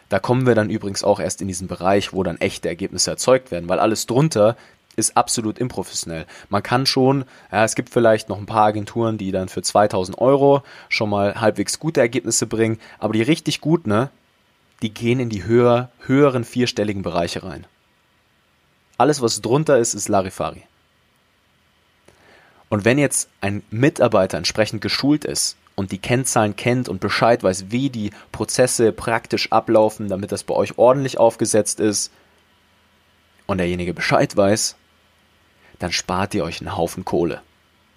Da 0.08 0.18
kommen 0.18 0.46
wir 0.46 0.54
dann 0.54 0.70
übrigens 0.70 1.04
auch 1.04 1.20
erst 1.20 1.42
in 1.42 1.48
diesen 1.48 1.68
Bereich, 1.68 2.14
wo 2.14 2.22
dann 2.22 2.40
echte 2.40 2.68
Ergebnisse 2.68 3.10
erzeugt 3.10 3.50
werden, 3.50 3.68
weil 3.68 3.78
alles 3.78 4.06
drunter 4.06 4.56
ist 4.96 5.16
absolut 5.16 5.58
improfessionell. 5.58 6.26
Man 6.48 6.62
kann 6.62 6.86
schon, 6.86 7.24
ja, 7.50 7.62
es 7.62 7.74
gibt 7.74 7.90
vielleicht 7.90 8.30
noch 8.30 8.38
ein 8.38 8.46
paar 8.46 8.66
Agenturen, 8.66 9.18
die 9.18 9.32
dann 9.32 9.50
für 9.50 9.62
2000 9.62 10.16
Euro 10.18 10.62
schon 10.88 11.10
mal 11.10 11.40
halbwegs 11.40 11.78
gute 11.78 12.00
Ergebnisse 12.00 12.46
bringen, 12.46 12.78
aber 12.98 13.12
die 13.12 13.22
richtig 13.22 13.60
gut, 13.60 13.86
ne, 13.86 14.08
die 14.80 14.94
gehen 14.94 15.20
in 15.20 15.28
die 15.28 15.44
höher, 15.44 15.90
höheren 16.06 16.44
vierstelligen 16.44 17.02
Bereiche 17.02 17.42
rein. 17.42 17.66
Alles, 18.96 19.20
was 19.20 19.42
drunter 19.42 19.78
ist, 19.78 19.92
ist 19.92 20.08
Larifari. 20.08 20.62
Und 22.72 22.86
wenn 22.86 22.96
jetzt 22.96 23.28
ein 23.42 23.62
Mitarbeiter 23.70 24.38
entsprechend 24.38 24.80
geschult 24.80 25.26
ist 25.26 25.58
und 25.74 25.92
die 25.92 25.98
Kennzahlen 25.98 26.56
kennt 26.56 26.88
und 26.88 27.02
Bescheid 27.02 27.42
weiß, 27.42 27.66
wie 27.68 27.90
die 27.90 28.12
Prozesse 28.32 28.92
praktisch 28.92 29.52
ablaufen, 29.52 30.08
damit 30.08 30.32
das 30.32 30.42
bei 30.42 30.54
euch 30.54 30.78
ordentlich 30.78 31.18
aufgesetzt 31.18 31.80
ist, 31.80 32.10
und 33.44 33.58
derjenige 33.58 33.92
Bescheid 33.92 34.34
weiß, 34.34 34.76
dann 35.80 35.92
spart 35.92 36.32
ihr 36.32 36.44
euch 36.44 36.62
einen 36.62 36.74
Haufen 36.74 37.04
Kohle. 37.04 37.42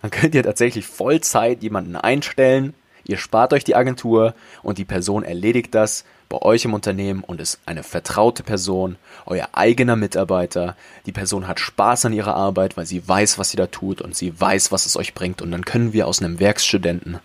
Dann 0.01 0.11
könnt 0.11 0.35
ihr 0.35 0.43
tatsächlich 0.43 0.85
Vollzeit 0.85 1.63
jemanden 1.63 1.95
einstellen, 1.95 2.73
ihr 3.05 3.15
spart 3.15 3.53
euch 3.53 3.63
die 3.63 3.77
Agentur 3.77 4.35
und 4.61 4.77
die 4.77 4.83
Person 4.83 5.23
erledigt 5.23 5.73
das 5.73 6.03
bei 6.29 6.41
euch 6.41 6.65
im 6.65 6.73
Unternehmen 6.73 7.23
und 7.23 7.39
ist 7.39 7.59
eine 7.65 7.83
vertraute 7.83 8.43
Person, 8.43 8.97
euer 9.25 9.49
eigener 9.53 9.95
Mitarbeiter. 9.95 10.75
Die 11.05 11.11
Person 11.11 11.47
hat 11.47 11.59
Spaß 11.59 12.05
an 12.05 12.13
ihrer 12.13 12.35
Arbeit, 12.35 12.77
weil 12.77 12.85
sie 12.85 13.07
weiß, 13.07 13.37
was 13.37 13.51
sie 13.51 13.57
da 13.57 13.67
tut 13.67 14.01
und 14.01 14.15
sie 14.15 14.39
weiß, 14.39 14.71
was 14.71 14.85
es 14.85 14.97
euch 14.97 15.13
bringt. 15.13 15.41
Und 15.41 15.51
dann 15.51 15.65
können 15.65 15.93
wir 15.93 16.07
aus 16.07 16.21
einem 16.21 16.39
Werkstudenten 16.39 17.19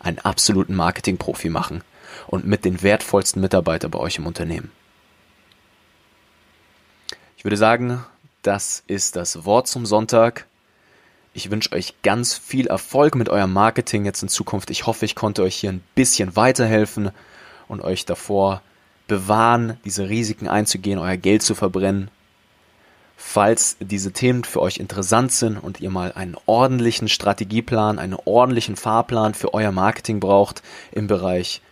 einen 0.00 0.18
absoluten 0.18 0.74
Marketingprofi 0.74 1.50
machen 1.50 1.82
und 2.26 2.46
mit 2.46 2.64
den 2.64 2.82
wertvollsten 2.82 3.42
Mitarbeitern 3.42 3.90
bei 3.90 3.98
euch 3.98 4.18
im 4.18 4.26
Unternehmen. 4.26 4.70
Ich 7.36 7.44
würde 7.44 7.56
sagen, 7.56 8.04
das 8.42 8.82
ist 8.86 9.16
das 9.16 9.44
Wort 9.44 9.68
zum 9.68 9.86
Sonntag. 9.86 10.46
Ich 11.34 11.50
wünsche 11.50 11.72
euch 11.72 11.94
ganz 12.02 12.34
viel 12.34 12.66
Erfolg 12.68 13.14
mit 13.14 13.28
eurem 13.28 13.52
Marketing 13.52 14.04
jetzt 14.06 14.22
in 14.22 14.28
Zukunft. 14.28 14.70
Ich 14.70 14.86
hoffe, 14.86 15.04
ich 15.04 15.14
konnte 15.14 15.42
euch 15.42 15.56
hier 15.56 15.70
ein 15.70 15.82
bisschen 15.94 16.34
weiterhelfen 16.34 17.10
und 17.68 17.82
euch 17.82 18.04
davor 18.04 18.62
bewahren, 19.06 19.78
diese 19.84 20.08
Risiken 20.08 20.48
einzugehen, 20.48 20.98
euer 20.98 21.16
Geld 21.16 21.42
zu 21.42 21.54
verbrennen. 21.54 22.10
Falls 23.16 23.76
diese 23.80 24.12
Themen 24.12 24.44
für 24.44 24.60
euch 24.60 24.76
interessant 24.78 25.32
sind 25.32 25.56
und 25.56 25.80
ihr 25.80 25.90
mal 25.90 26.12
einen 26.12 26.36
ordentlichen 26.46 27.08
Strategieplan, 27.08 27.98
einen 27.98 28.16
ordentlichen 28.24 28.76
Fahrplan 28.76 29.34
für 29.34 29.54
euer 29.54 29.72
Marketing 29.72 30.20
braucht 30.20 30.62
im 30.92 31.06
Bereich 31.06 31.62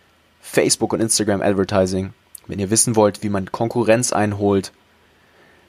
Facebook 0.41 0.93
und 0.93 1.01
Instagram 1.01 1.41
Advertising, 1.41 2.13
wenn 2.47 2.59
ihr 2.59 2.71
wissen 2.71 2.95
wollt, 2.95 3.21
wie 3.21 3.29
man 3.29 3.51
Konkurrenz 3.51 4.11
einholt, 4.11 4.71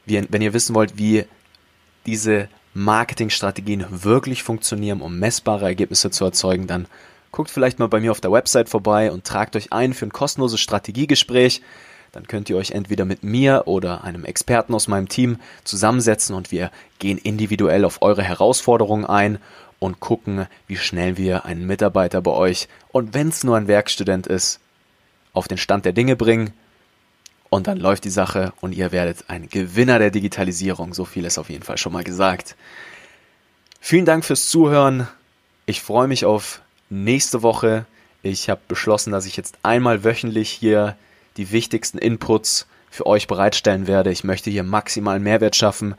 wenn 0.07 0.43
ihr 0.43 0.55
wissen 0.55 0.75
wollt, 0.75 0.99
wie 0.99 1.25
diese 2.07 2.49
Marketingstrategien 2.73 3.87
wirklich 3.91 4.43
funktionieren, 4.43 5.01
um 5.01 5.19
messbare 5.19 5.65
Ergebnisse 5.65 6.11
zu 6.11 6.25
erzeugen, 6.25 6.67
dann 6.67 6.87
guckt 7.37 7.51
vielleicht 7.51 7.79
mal 7.79 7.89
bei 7.89 8.01
mir 8.01 8.13
auf 8.13 8.23
der 8.23 8.33
Website 8.33 8.71
vorbei 8.71 9.13
und 9.13 9.25
tragt 9.25 9.57
euch 9.57 9.71
ein 9.71 9.93
für 9.93 10.07
ein 10.07 10.13
kostenloses 10.13 10.59
Strategiegespräch. 10.59 11.61
Dann 12.13 12.27
könnt 12.27 12.49
ihr 12.49 12.57
euch 12.57 12.71
entweder 12.71 13.05
mit 13.05 13.25
mir 13.25 13.65
oder 13.67 14.05
einem 14.05 14.25
Experten 14.25 14.73
aus 14.73 14.89
meinem 14.89 15.11
Team 15.11 15.39
zusammensetzen 15.63 16.35
und 16.35 16.51
wir 16.51 16.71
gehen 16.99 17.19
individuell 17.19 17.85
auf 17.85 18.01
eure 18.01 18.23
Herausforderungen 18.23 19.05
ein 19.05 19.39
und 19.79 20.01
gucken, 20.01 20.47
wie 20.67 20.79
schnell 20.79 21.19
wir 21.19 21.45
einen 21.45 21.67
Mitarbeiter 21.67 22.23
bei 22.23 22.31
euch 22.31 22.69
und 22.91 23.13
wenn 23.13 23.29
es 23.29 23.45
nur 23.45 23.59
ein 23.59 23.69
Werkstudent 23.69 24.27
ist, 24.27 24.59
auf 25.35 25.47
den 25.47 25.59
Stand 25.59 25.85
der 25.85 25.93
Dinge 25.93 26.17
bringen 26.17 26.55
und 27.51 27.67
dann 27.67 27.77
läuft 27.77 28.05
die 28.05 28.11
Sache 28.11 28.55
und 28.63 28.73
ihr 28.73 28.93
werdet 28.93 29.29
ein 29.29 29.51
Gewinner 29.51 29.99
der 29.99 30.11
Digitalisierung. 30.11 30.95
So 30.95 31.05
viel 31.05 31.27
ist 31.27 31.37
auf 31.37 31.51
jeden 31.51 31.65
Fall 31.65 31.77
schon 31.77 31.93
mal 31.93 32.03
gesagt. 32.03 32.57
Vielen 33.79 34.07
Dank 34.07 34.25
fürs 34.25 34.49
Zuhören. 34.49 35.07
Ich 35.67 35.83
freue 35.83 36.09
mich 36.09 36.25
auf 36.25 36.63
nächste 36.89 37.43
Woche. 37.43 37.87
Ich 38.23 38.49
habe 38.51 38.61
beschlossen, 38.69 39.13
dass 39.13 39.27
ich 39.27 39.37
jetzt 39.37 39.59
einmal 39.63 40.05
wöchentlich 40.05 40.51
hier 40.51 40.97
die 41.37 41.53
wichtigsten 41.53 41.99
Inputs 41.99 42.67
für 42.91 43.07
euch 43.07 43.27
bereitstellen 43.27 43.87
werde. 43.87 44.11
Ich 44.11 44.25
möchte 44.25 44.51
hier 44.51 44.63
maximalen 44.63 45.23
Mehrwert 45.23 45.57
schaffen. 45.57 45.95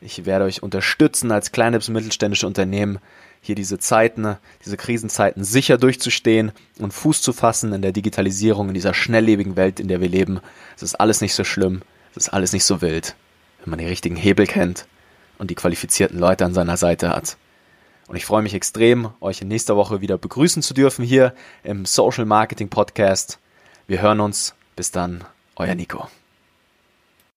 Ich 0.00 0.26
werde 0.26 0.44
euch 0.44 0.62
unterstützen 0.62 1.32
als 1.32 1.52
kleines 1.52 1.88
mittelständische 1.88 2.46
Unternehmen 2.46 2.98
hier 3.40 3.54
diese 3.54 3.78
Zeiten, 3.78 4.36
diese 4.64 4.76
Krisenzeiten 4.76 5.44
sicher 5.44 5.78
durchzustehen 5.78 6.52
und 6.78 6.92
Fuß 6.92 7.22
zu 7.22 7.32
fassen 7.32 7.72
in 7.72 7.80
der 7.80 7.92
Digitalisierung, 7.92 8.68
in 8.68 8.74
dieser 8.74 8.92
schnelllebigen 8.92 9.56
Welt, 9.56 9.80
in 9.80 9.88
der 9.88 10.00
wir 10.00 10.08
leben. 10.08 10.40
Es 10.76 10.82
ist 10.82 10.96
alles 10.96 11.20
nicht 11.20 11.34
so 11.34 11.44
schlimm, 11.44 11.82
es 12.10 12.26
ist 12.26 12.32
alles 12.32 12.52
nicht 12.52 12.64
so 12.64 12.82
wild, 12.82 13.14
wenn 13.62 13.70
man 13.70 13.78
die 13.78 13.86
richtigen 13.86 14.16
Hebel 14.16 14.46
kennt 14.46 14.86
und 15.38 15.50
die 15.50 15.54
qualifizierten 15.54 16.18
Leute 16.18 16.44
an 16.44 16.54
seiner 16.54 16.76
Seite 16.76 17.10
hat. 17.10 17.36
Und 18.08 18.16
ich 18.16 18.24
freue 18.24 18.42
mich 18.42 18.54
extrem, 18.54 19.10
euch 19.20 19.42
in 19.42 19.48
nächster 19.48 19.76
Woche 19.76 20.00
wieder 20.00 20.16
begrüßen 20.16 20.62
zu 20.62 20.74
dürfen 20.74 21.04
hier 21.04 21.34
im 21.64 21.84
Social 21.84 22.24
Marketing 22.24 22.68
Podcast. 22.68 23.38
Wir 23.86 24.00
hören 24.00 24.20
uns. 24.20 24.54
Bis 24.76 24.90
dann, 24.90 25.24
euer 25.56 25.74
Nico. 25.74 26.08